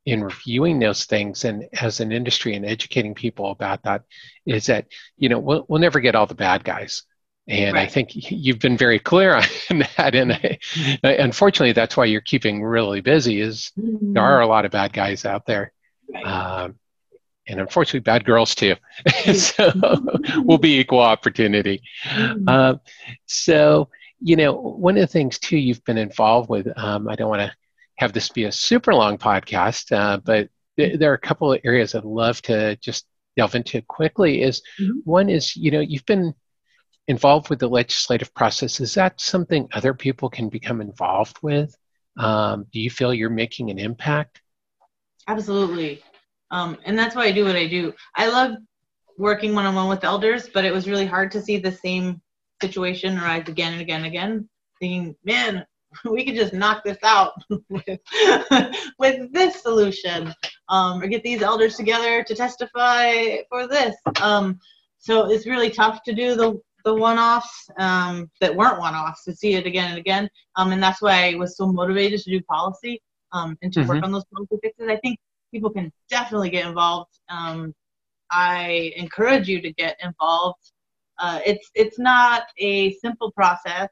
[0.06, 4.04] in reviewing those things and as an industry and educating people about that
[4.46, 7.04] is that you know we'll, we'll never get all the bad guys
[7.50, 7.88] and right.
[7.88, 9.36] I think you've been very clear
[9.72, 10.14] on that.
[10.14, 10.60] And I,
[11.04, 13.42] unfortunately, that's why you're keeping really busy.
[13.42, 14.14] Is mm-hmm.
[14.14, 15.74] there are a lot of bad guys out there,
[16.14, 16.26] right.
[16.26, 16.76] um,
[17.50, 18.76] and unfortunately bad girls too.
[19.34, 19.72] So
[20.38, 21.82] we'll be equal opportunity.
[22.06, 22.48] Mm-hmm.
[22.48, 22.76] uh,
[23.26, 23.90] so
[24.22, 27.42] you know one of the things too you've been involved with um, i don't want
[27.42, 27.52] to
[27.96, 31.62] have this be a super long podcast uh, but th- there are a couple of
[31.64, 33.06] areas i'd love to just
[33.38, 35.00] delve into quickly is mm-hmm.
[35.06, 36.34] one is you know you've been
[37.10, 38.80] involved with the legislative process.
[38.80, 41.76] Is that something other people can become involved with?
[42.18, 44.42] Um, do you feel you're making an impact?
[45.28, 46.04] Absolutely
[46.52, 47.94] um, and that's why I do what I do.
[48.16, 48.58] I love
[49.18, 52.22] working one on one with elders, but it was really hard to see the same
[52.62, 54.50] situation arise again and again and again.
[54.80, 55.66] Thinking, man,
[56.10, 57.34] we could just knock this out
[57.70, 58.00] with,
[59.00, 60.34] with this solution,
[60.70, 63.96] um, or get these elders together to testify for this.
[64.22, 64.60] Um,
[64.98, 69.56] so it's really tough to do the the one-offs um, that weren't one-offs to see
[69.56, 70.30] it again and again.
[70.56, 73.02] Um, and that's why I was so motivated to do policy
[73.34, 73.90] um, and to mm-hmm.
[73.90, 74.88] work on those policy fixes.
[74.88, 75.20] I think
[75.52, 77.12] people can definitely get involved.
[77.30, 77.74] Um,
[78.32, 80.72] I encourage you to get involved.
[81.18, 83.90] Uh, it's it's not a simple process.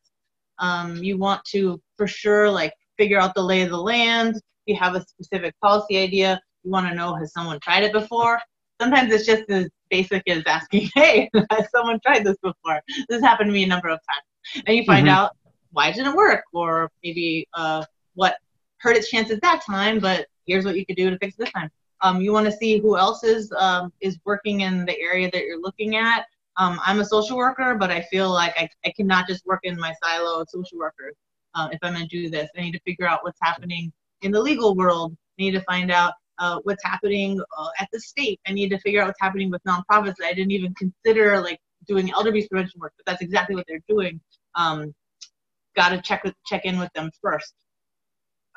[0.60, 4.40] Um, you want to for sure like figure out the lay of the land.
[4.66, 6.40] You have a specific policy idea.
[6.64, 8.40] You want to know has someone tried it before.
[8.80, 13.50] Sometimes it's just as basic as asking, "Hey, has someone tried this before?" This happened
[13.50, 15.16] to me a number of times, and you find mm-hmm.
[15.16, 15.32] out
[15.72, 17.84] why it didn't it work, or maybe uh,
[18.16, 18.38] what
[18.80, 21.70] hurt its chances that time, but here's what you could do to fix this time.
[22.02, 25.44] Um, you want to see who else is um, is working in the area that
[25.44, 26.26] you're looking at.
[26.58, 29.80] Um, I'm a social worker, but I feel like I, I cannot just work in
[29.80, 31.16] my silo of social workers
[31.54, 32.50] uh, if I'm going to do this.
[32.58, 33.92] I need to figure out what's happening
[34.22, 35.14] in the legal world.
[35.14, 38.40] I need to find out uh, what's happening uh, at the state.
[38.48, 41.60] I need to figure out what's happening with nonprofits that I didn't even consider like
[41.88, 44.20] doing elder abuse prevention work, but that's exactly what they're doing.
[44.56, 44.94] Um,
[45.78, 47.54] Got to check with, check in with them first.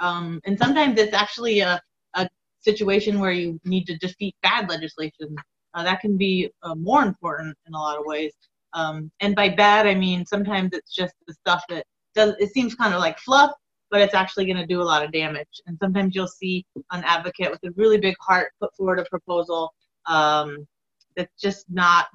[0.01, 1.81] Um, and sometimes it's actually a,
[2.15, 2.29] a
[2.61, 5.37] situation where you need to defeat bad legislation.
[5.75, 8.33] Uh, that can be uh, more important in a lot of ways.
[8.73, 11.85] Um, and by bad, I mean sometimes it's just the stuff that
[12.15, 12.35] does.
[12.39, 13.53] It seems kind of like fluff,
[13.91, 15.61] but it's actually going to do a lot of damage.
[15.67, 19.73] And sometimes you'll see an advocate with a really big heart put forward a proposal
[20.07, 20.67] um,
[21.17, 22.07] that's just not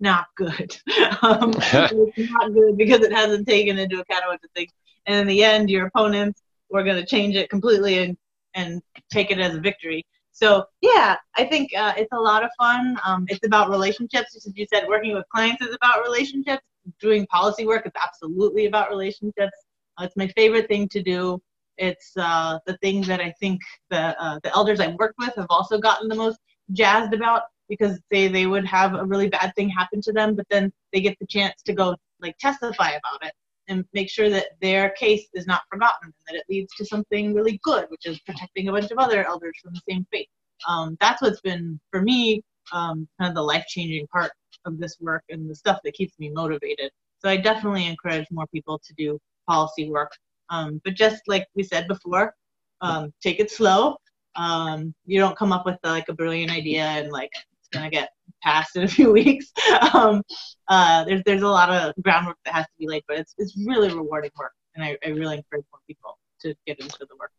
[0.00, 0.76] not good.
[1.22, 4.72] um, it's not good because it hasn't taken into account a bunch of things.
[5.06, 8.16] And in the end, your opponents we're going to change it completely and
[8.54, 10.04] and take it as a victory.
[10.32, 12.96] So yeah, I think uh, it's a lot of fun.
[13.04, 14.88] Um, it's about relationships, just as you said.
[14.88, 16.62] Working with clients is about relationships.
[17.00, 19.56] Doing policy work is absolutely about relationships.
[19.98, 21.40] Uh, it's my favorite thing to do.
[21.76, 23.60] It's uh, the thing that I think
[23.90, 26.38] the uh, the elders I've worked with have also gotten the most
[26.72, 30.46] jazzed about because they they would have a really bad thing happen to them, but
[30.50, 33.32] then they get the chance to go like testify about it
[33.70, 37.32] and make sure that their case is not forgotten and that it leads to something
[37.32, 40.28] really good, which is protecting a bunch of other elders from the same fate.
[40.68, 42.42] Um, that's what's been, for me,
[42.72, 44.32] um, kind of the life changing part
[44.66, 46.90] of this work and the stuff that keeps me motivated.
[47.18, 49.18] So I definitely encourage more people to do
[49.48, 50.12] policy work.
[50.50, 52.34] Um, but just like we said before,
[52.80, 53.96] um, take it slow.
[54.36, 58.10] Um, you don't come up with like a brilliant idea and like it's gonna get
[58.42, 59.52] passed in a few weeks.
[59.94, 60.22] um,
[60.68, 63.56] uh, there's there's a lot of groundwork that has to be laid, but it's it's
[63.66, 67.30] really rewarding work, and I, I really encourage more people to get into the work.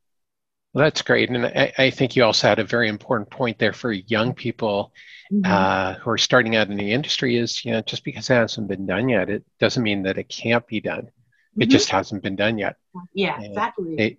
[0.74, 3.74] Well, that's great, and I, I, think you also had a very important point there
[3.74, 4.94] for young people
[5.32, 5.52] mm-hmm.
[5.52, 7.36] uh, who are starting out in the industry.
[7.36, 10.30] Is you know just because it hasn't been done yet, it doesn't mean that it
[10.30, 11.10] can't be done.
[11.58, 11.72] It mm-hmm.
[11.72, 12.78] just hasn't been done yet.
[13.14, 13.96] Yeah, and exactly.
[13.98, 14.18] They,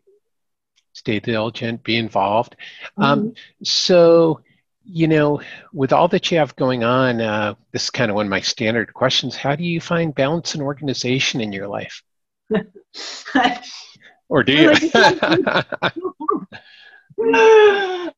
[0.93, 2.57] stay diligent, be involved.
[2.97, 3.29] Um, mm-hmm.
[3.29, 4.41] Um, so,
[4.85, 5.41] you know,
[5.73, 8.41] with all that you have going on, uh, this is kind of one of my
[8.41, 9.37] standard questions.
[9.37, 12.03] How do you find balance and organization in your life?
[14.29, 14.71] or do you?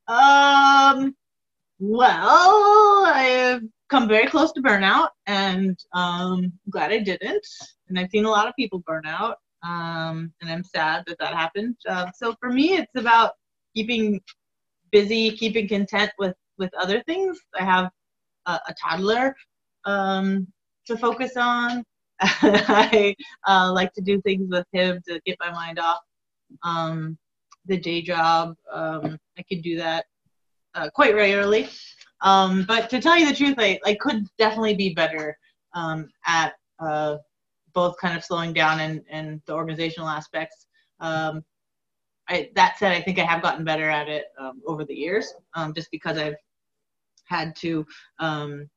[0.08, 1.14] um,
[1.78, 7.46] well, I've come very close to burnout, and um, I'm glad I didn't.
[7.88, 11.34] And I've seen a lot of people burn out um, and I'm sad that that
[11.34, 11.76] happened.
[11.88, 13.32] Uh, so for me, it's about
[13.74, 14.20] keeping
[14.92, 17.38] busy, keeping content with with other things.
[17.58, 17.90] I have
[18.46, 19.34] a, a toddler
[19.84, 20.46] um,
[20.86, 21.84] to focus on.
[22.20, 23.14] I
[23.46, 26.00] uh, like to do things with him to get my mind off
[26.62, 27.18] um,
[27.66, 28.54] the day job.
[28.72, 30.06] Um, I could do that
[30.74, 31.68] uh, quite regularly.
[32.20, 35.36] Um, but to tell you the truth, I, I could definitely be better
[35.74, 37.16] um, at uh,
[37.72, 40.66] both kind of slowing down and, and the organizational aspects.
[41.00, 41.44] Um,
[42.28, 45.34] I, that said, I think I have gotten better at it um, over the years,
[45.54, 46.36] um, just because I've
[47.24, 47.86] had to
[48.18, 48.68] um,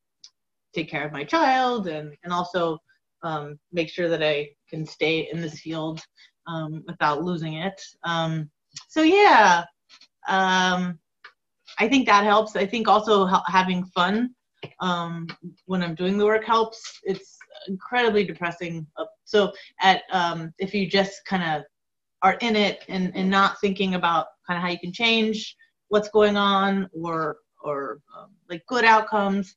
[0.74, 2.78] take care of my child and, and also
[3.24, 6.02] um, make sure that I can stay in this field
[6.48, 7.82] um, without losing it.
[8.90, 9.64] so yeah,
[11.80, 12.56] I think that helps.
[12.56, 14.34] I think also ha- having fun
[15.66, 17.00] when I'm doing the work helps.
[17.04, 17.38] It's
[17.68, 18.88] incredibly depressing.
[19.26, 21.64] So at um, if you just kind of
[22.24, 25.56] are in it and, and not thinking about kind of how you can change
[25.90, 29.56] what's going on or or um, like good outcomes.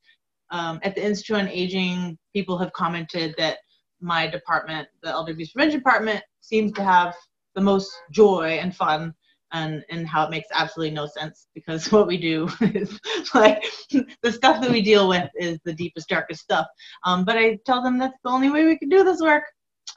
[0.53, 3.59] Um, at the Institute on Aging, people have commented that
[4.01, 7.14] my department, the Elder Abuse Prevention Department, seems to have
[7.55, 9.14] the most joy and fun
[9.53, 13.01] and and how it makes absolutely no sense because what we do is
[13.34, 13.64] like
[14.22, 16.66] the stuff that we deal with is the deepest darkest stuff
[17.05, 19.44] um, but i tell them that's the only way we can do this work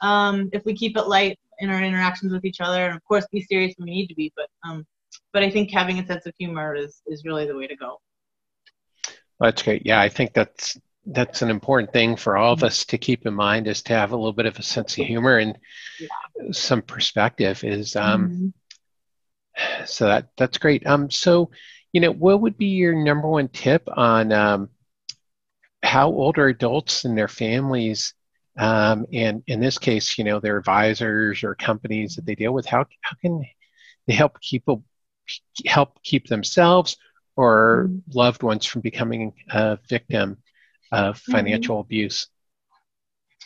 [0.00, 3.26] um, if we keep it light in our interactions with each other and of course
[3.30, 4.84] be serious when we need to be but um,
[5.34, 8.00] but i think having a sense of humor is is really the way to go
[9.38, 12.66] that's great yeah i think that's that's an important thing for all of mm-hmm.
[12.66, 15.04] us to keep in mind is to have a little bit of a sense of
[15.04, 15.58] humor and
[16.00, 16.50] yeah.
[16.50, 18.48] some perspective is um, mm-hmm
[19.84, 20.86] so that that's great.
[20.86, 21.50] Um, so
[21.92, 24.68] you know, what would be your number one tip on um,
[25.82, 28.14] how older adults and their families,
[28.58, 32.66] um, and in this case, you know, their advisors or companies that they deal with,
[32.66, 33.44] how how can
[34.06, 34.64] they help keep
[35.66, 36.96] help keep themselves
[37.36, 38.18] or mm-hmm.
[38.18, 40.38] loved ones from becoming a victim
[40.92, 41.32] of mm-hmm.
[41.32, 41.86] financial mm-hmm.
[41.86, 42.28] abuse?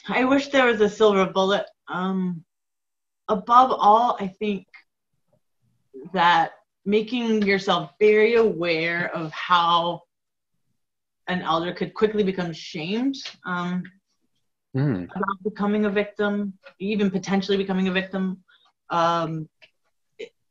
[0.09, 1.67] I wish there was a silver bullet.
[1.89, 2.45] Um,
[3.29, 4.67] above all, I think
[6.13, 6.53] that
[6.85, 10.03] making yourself very aware of how
[11.27, 13.83] an elder could quickly become shamed um,
[14.75, 15.05] mm.
[15.05, 18.43] about becoming a victim, even potentially becoming a victim.
[18.89, 19.49] Um,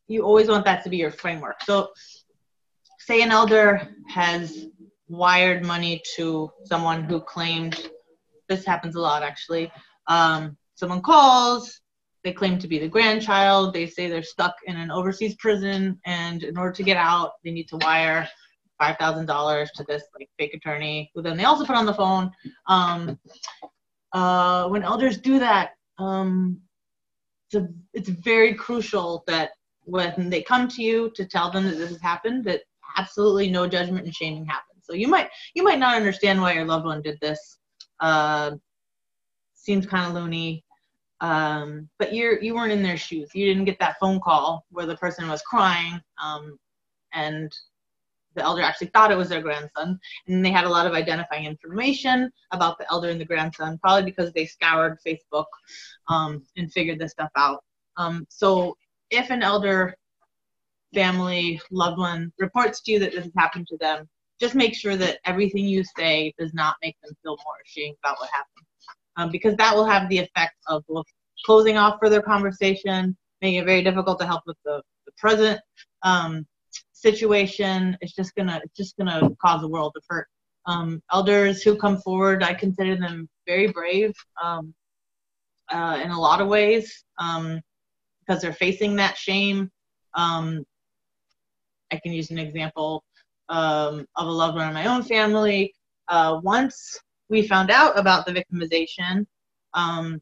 [0.08, 1.62] you always want that to be your framework.
[1.64, 1.90] So,
[3.00, 4.68] say an elder has
[5.08, 7.90] wired money to someone who claimed
[8.50, 9.72] this happens a lot actually.
[10.08, 11.82] Um, someone calls,
[12.24, 13.74] they claim to be the grandchild.
[13.74, 17.52] They say they're stuck in an overseas prison, and in order to get out, they
[17.52, 18.28] need to wire
[18.78, 21.94] five thousand dollars to this like fake attorney, who then they also put on the
[21.94, 22.32] phone.
[22.68, 23.20] Um,
[24.14, 26.60] uh, when elders do that, um,
[27.48, 29.52] it's, a, it's very crucial that
[29.88, 32.62] when they come to you to tell them that this has happened, that
[32.98, 34.84] absolutely no judgment and shaming happens.
[34.84, 37.58] So you might you might not understand why your loved one did this.
[38.00, 38.52] Uh,
[39.56, 40.64] seems kind of loony
[41.22, 43.30] um, but you're you weren't in their shoes.
[43.34, 46.58] You didn't get that phone call where the person was crying, um,
[47.14, 47.52] and
[48.36, 51.46] the elder actually thought it was their grandson, and they had a lot of identifying
[51.46, 55.46] information about the elder and the grandson, probably because they scoured Facebook
[56.08, 57.64] um, and figured this stuff out.
[57.98, 58.78] Um, so
[59.10, 59.96] if an elder
[60.94, 64.08] family loved one reports to you that this has happened to them,
[64.40, 68.18] just make sure that everything you say does not make them feel more ashamed about
[68.20, 68.68] what happened
[69.18, 70.84] um, because that will have the effect of
[71.46, 75.60] closing off further conversation, making it very difficult to help with the, the present
[76.04, 76.46] um,
[76.94, 77.98] situation.
[78.02, 80.28] It's just gonna it's just gonna cause a world of hurt.
[80.68, 84.14] Um, elders who come forward, I consider them very brave.
[84.42, 84.74] Um,
[85.70, 87.60] uh, in a lot of ways um,
[88.28, 89.72] because they're facing that shame.
[90.14, 90.66] Um,
[91.92, 93.04] I can use an example
[93.50, 95.74] um, of a loved one in my own family.
[96.10, 97.00] Uh, once
[97.30, 99.26] we found out about the victimization,
[99.74, 100.22] um,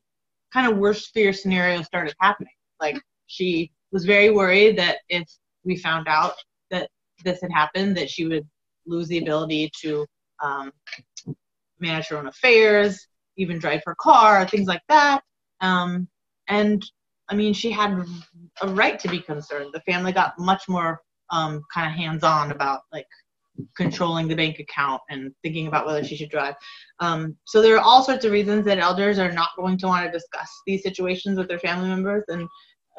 [0.53, 2.53] kind of worst fear scenario started happening.
[2.79, 2.97] Like
[3.27, 5.27] she was very worried that if
[5.63, 6.33] we found out
[6.71, 6.89] that
[7.23, 8.47] this had happened, that she would
[8.85, 10.05] lose the ability to
[10.43, 10.71] um,
[11.79, 15.21] manage her own affairs, even drive her car, things like that.
[15.61, 16.07] Um,
[16.47, 16.83] and
[17.29, 18.05] I mean, she had
[18.61, 19.71] a right to be concerned.
[19.73, 21.01] The family got much more
[21.31, 23.07] um, kind of hands on about like
[23.75, 26.55] controlling the bank account and thinking about whether she should drive.
[26.99, 30.05] Um, so there are all sorts of reasons that elders are not going to want
[30.05, 32.23] to discuss these situations with their family members.
[32.27, 32.47] And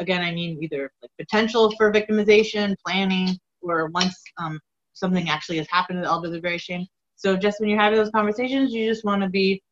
[0.01, 4.59] again, I mean either like potential for victimization, planning, or once um,
[4.93, 6.87] something actually has happened, to the elders are very ashamed.
[7.17, 9.63] So just when you're having those conversations, you just want to be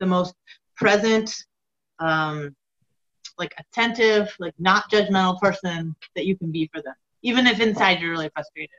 [0.00, 0.34] the most
[0.76, 1.34] present,
[1.98, 2.54] um,
[3.38, 8.00] like attentive, like not judgmental person that you can be for them, even if inside
[8.00, 8.70] you're really frustrated.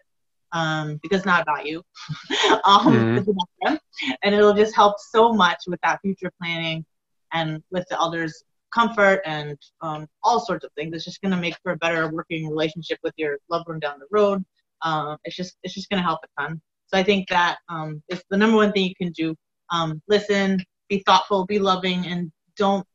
[0.51, 1.79] Um, because it's not about you,
[2.63, 3.17] um, mm-hmm.
[3.17, 3.79] it's about them,
[4.23, 6.85] and it'll just help so much with that future planning
[7.33, 8.43] and with the elders'
[8.73, 10.93] comfort and um, all sorts of things.
[10.93, 13.99] It's just going to make for a better working relationship with your loved one down
[13.99, 14.45] the road.
[14.81, 16.61] Um, it's just it's just going to help a ton.
[16.87, 19.35] So I think that um, is the number one thing you can do.
[19.71, 22.85] Um, listen, be thoughtful, be loving, and don't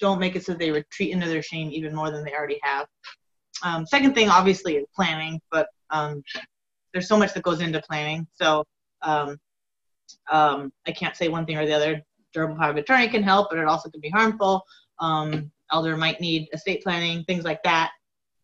[0.00, 2.86] don't make it so they retreat into their shame even more than they already have.
[3.62, 6.22] Um, second thing, obviously, is planning, but um,
[6.92, 8.26] there's so much that goes into planning.
[8.34, 8.64] So
[9.02, 9.38] um,
[10.30, 12.02] um, I can't say one thing or the other.
[12.32, 14.62] Durable power of attorney can help, but it also can be harmful.
[14.98, 17.92] Um, elder might need estate planning, things like that.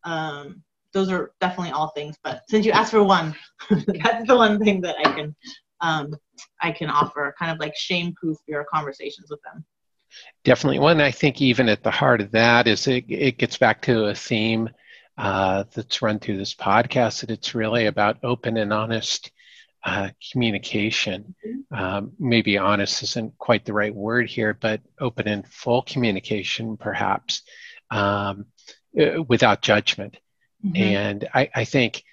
[0.05, 2.17] Um, those are definitely all things.
[2.25, 3.35] But since you asked for one,
[3.71, 5.35] that's the one thing that I can
[6.61, 9.65] I can offer, kind of like shame-proof your conversations with them.
[10.45, 10.81] Definitely.
[10.81, 14.07] One, I think even at the heart of that is it, it gets back to
[14.07, 14.71] a theme
[15.17, 19.31] uh, that's run through this podcast that it's really about open and honest
[19.85, 21.35] uh, communication.
[21.71, 27.43] Um, maybe honest isn't quite the right word here, but open and full communication, perhaps,
[27.91, 28.47] um,
[29.01, 30.19] uh, without judgment.
[30.65, 30.77] Mm-hmm.
[30.77, 32.05] And I, I think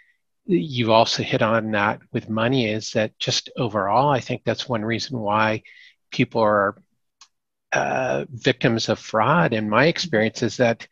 [0.45, 4.83] you've also hit on that with money is that just overall, I think that's one
[4.83, 5.61] reason why
[6.11, 6.75] people are
[7.71, 9.53] uh, victims of fraud.
[9.53, 10.87] In my experience, is that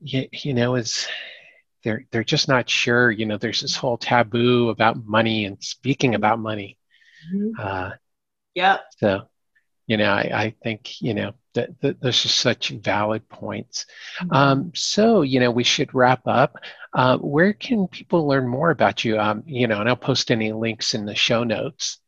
[0.00, 1.06] you, you know is
[1.84, 3.10] they're they're just not sure.
[3.10, 6.78] You know, there's this whole taboo about money and speaking about money.
[7.32, 7.60] Mm-hmm.
[7.60, 7.90] Uh,
[8.54, 8.78] yeah.
[8.98, 9.28] So,
[9.86, 13.86] you know, I, I think you know that, that those are such valid points.
[14.20, 14.32] Mm-hmm.
[14.32, 16.56] Um, so, you know, we should wrap up.
[16.92, 19.18] Uh, where can people learn more about you?
[19.18, 21.98] Um, you know, and I'll post any links in the show notes.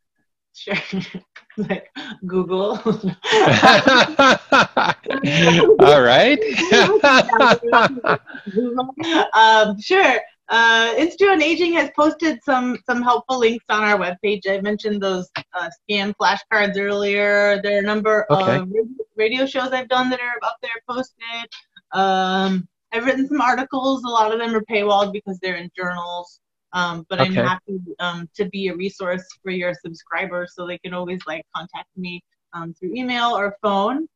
[0.55, 0.75] Sure.
[1.69, 1.91] like
[2.27, 2.81] Google.
[5.81, 6.39] All right.
[9.35, 10.21] um, sure.
[10.49, 14.49] Uh, Institute on Aging has posted some some helpful links on our webpage.
[14.49, 17.61] I mentioned those uh, scam flashcards earlier.
[17.63, 18.57] There are a number okay.
[18.57, 18.73] of
[19.17, 21.49] radio shows I've done that are up there posted.
[21.93, 24.03] Um, I've written some articles.
[24.03, 26.41] A lot of them are paywalled because they're in journals.
[26.73, 27.29] Um, but okay.
[27.41, 31.45] I'm happy um, to be a resource for your subscribers, so they can always like
[31.55, 34.07] contact me um, through email or phone,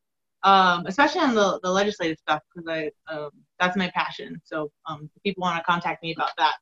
[0.44, 4.40] um, especially on the, the legislative stuff because I um, that's my passion.
[4.44, 6.54] So um, if people want to contact me about that,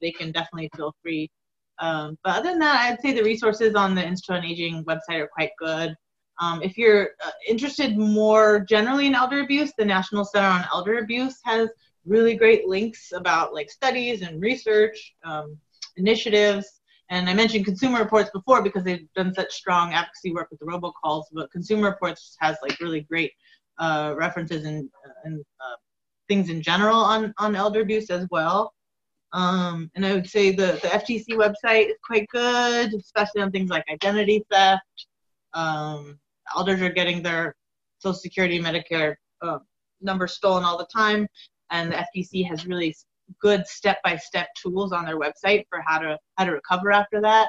[0.00, 1.30] they can definitely feel free.
[1.78, 5.28] but other than that, I'd say the resources on the Institute on Aging website are
[5.28, 5.94] quite good.
[6.62, 11.38] if you're uh, interested more generally in elder abuse, the National Center on Elder Abuse
[11.44, 11.68] has
[12.06, 15.56] really great links about like studies and research um,
[15.96, 16.80] initiatives.
[17.10, 20.66] And I mentioned Consumer Reports before because they've done such strong advocacy work with the
[20.66, 23.32] robocalls, but Consumer Reports has like really great
[23.78, 25.76] uh, references and, uh, and uh,
[26.28, 28.72] things in general on, on elder abuse as well.
[29.32, 33.68] Um, and I would say the, the FTC website is quite good, especially on things
[33.68, 34.82] like identity theft.
[35.52, 36.18] Um,
[36.56, 37.56] elders are getting their
[37.98, 39.58] Social Security, Medicare uh,
[40.00, 41.26] numbers stolen all the time
[41.74, 42.96] and the FTC has really
[43.40, 47.48] good step-by-step tools on their website for how to how to recover after that.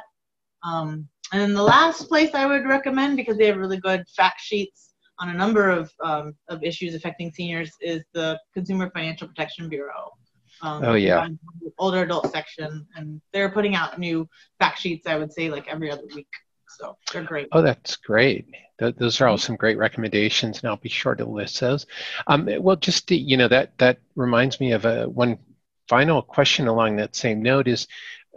[0.64, 4.42] Um, and then the last place I would recommend because they have really good fact
[4.42, 9.70] sheets on a number of um, of issues affecting seniors is the Consumer Financial Protection
[9.70, 10.12] Bureau.
[10.62, 11.28] Um, oh yeah.
[11.78, 14.28] Older adult section, and they're putting out new
[14.60, 15.08] fact sheets.
[15.08, 16.28] I would say like every other week.
[16.80, 17.48] So they're great.
[17.52, 18.48] Oh, that's great.
[18.80, 21.86] Th- those are all some great recommendations, and I'll be sure to list those.
[22.28, 25.38] Um, well, just to, you know that that reminds me of a one
[25.88, 27.88] final question along that same note is.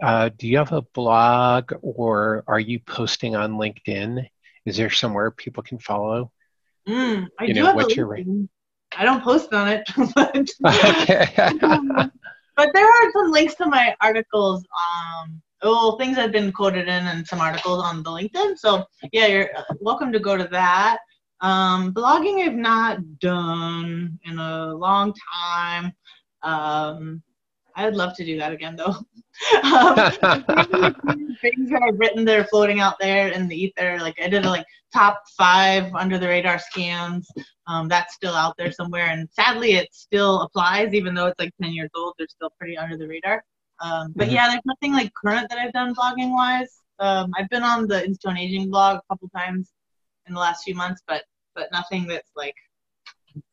[0.01, 4.25] Uh, do you have a blog or are you posting on LinkedIn?
[4.65, 6.31] Is there somewhere people can follow
[6.89, 8.49] Mm, I You do know, have what's a your LinkedIn.
[8.97, 10.35] I don't post on it, but,
[10.65, 11.29] okay.
[12.55, 14.65] but there are some links to my articles.
[14.73, 18.57] Um, well, things I've been quoted in and some articles on the LinkedIn.
[18.57, 20.99] So yeah, you're uh, welcome to go to that.
[21.41, 25.93] Um, blogging I've not done in a long time.
[26.43, 27.21] Um,
[27.75, 28.95] I'd love to do that again though.
[29.63, 29.95] um,
[31.41, 33.97] things that I've written that are floating out there in the ether.
[33.99, 37.27] Like I did a like top five under the radar scans.
[37.67, 41.53] Um, that's still out there somewhere, and sadly, it still applies even though it's like
[41.61, 42.15] 10 years old.
[42.17, 43.43] They're still pretty under the radar.
[43.81, 44.33] Um, but Mhm.
[44.33, 46.81] yeah, there's nothing like current that I've done blogging wise.
[46.99, 49.71] Um, I've been on the Institute on Aging blog a couple times
[50.27, 51.23] in the last few months, but
[51.55, 52.55] but nothing that's like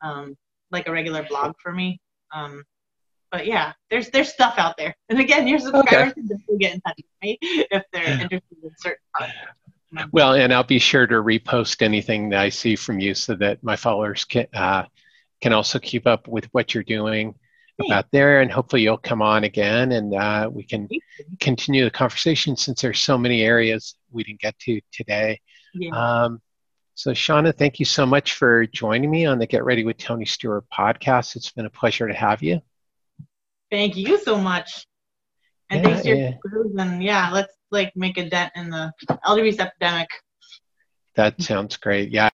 [0.03, 0.37] um,
[0.70, 2.01] like a regular blog for me.
[2.35, 2.64] Um,
[3.31, 4.95] but yeah, there's there's stuff out there.
[5.09, 8.70] And again, your subscribers can definitely get in touch with me if they're interested in
[8.79, 9.33] certain parts.
[10.12, 13.62] Well, and I'll be sure to repost anything that I see from you so that
[13.62, 14.85] my followers can uh,
[15.41, 17.35] can also keep up with what you're doing.
[17.79, 20.89] About there, and hopefully you'll come on again and uh, we can
[21.41, 25.39] continue the conversation since there's so many areas we didn't get to today.
[25.74, 25.91] Yeah.
[25.91, 26.41] Um,
[26.95, 30.24] so, Shauna, thank you so much for joining me on the Get Ready with Tony
[30.24, 31.37] Steuer podcast.
[31.37, 32.62] It's been a pleasure to have you.
[33.70, 34.87] Thank you so much.
[35.68, 36.83] And Yeah, thanks to your yeah.
[36.83, 38.93] and yeah, let's like make a dent in the
[39.27, 40.09] elder abuse epidemic.
[41.16, 42.11] That sounds great.
[42.11, 42.31] Yeah.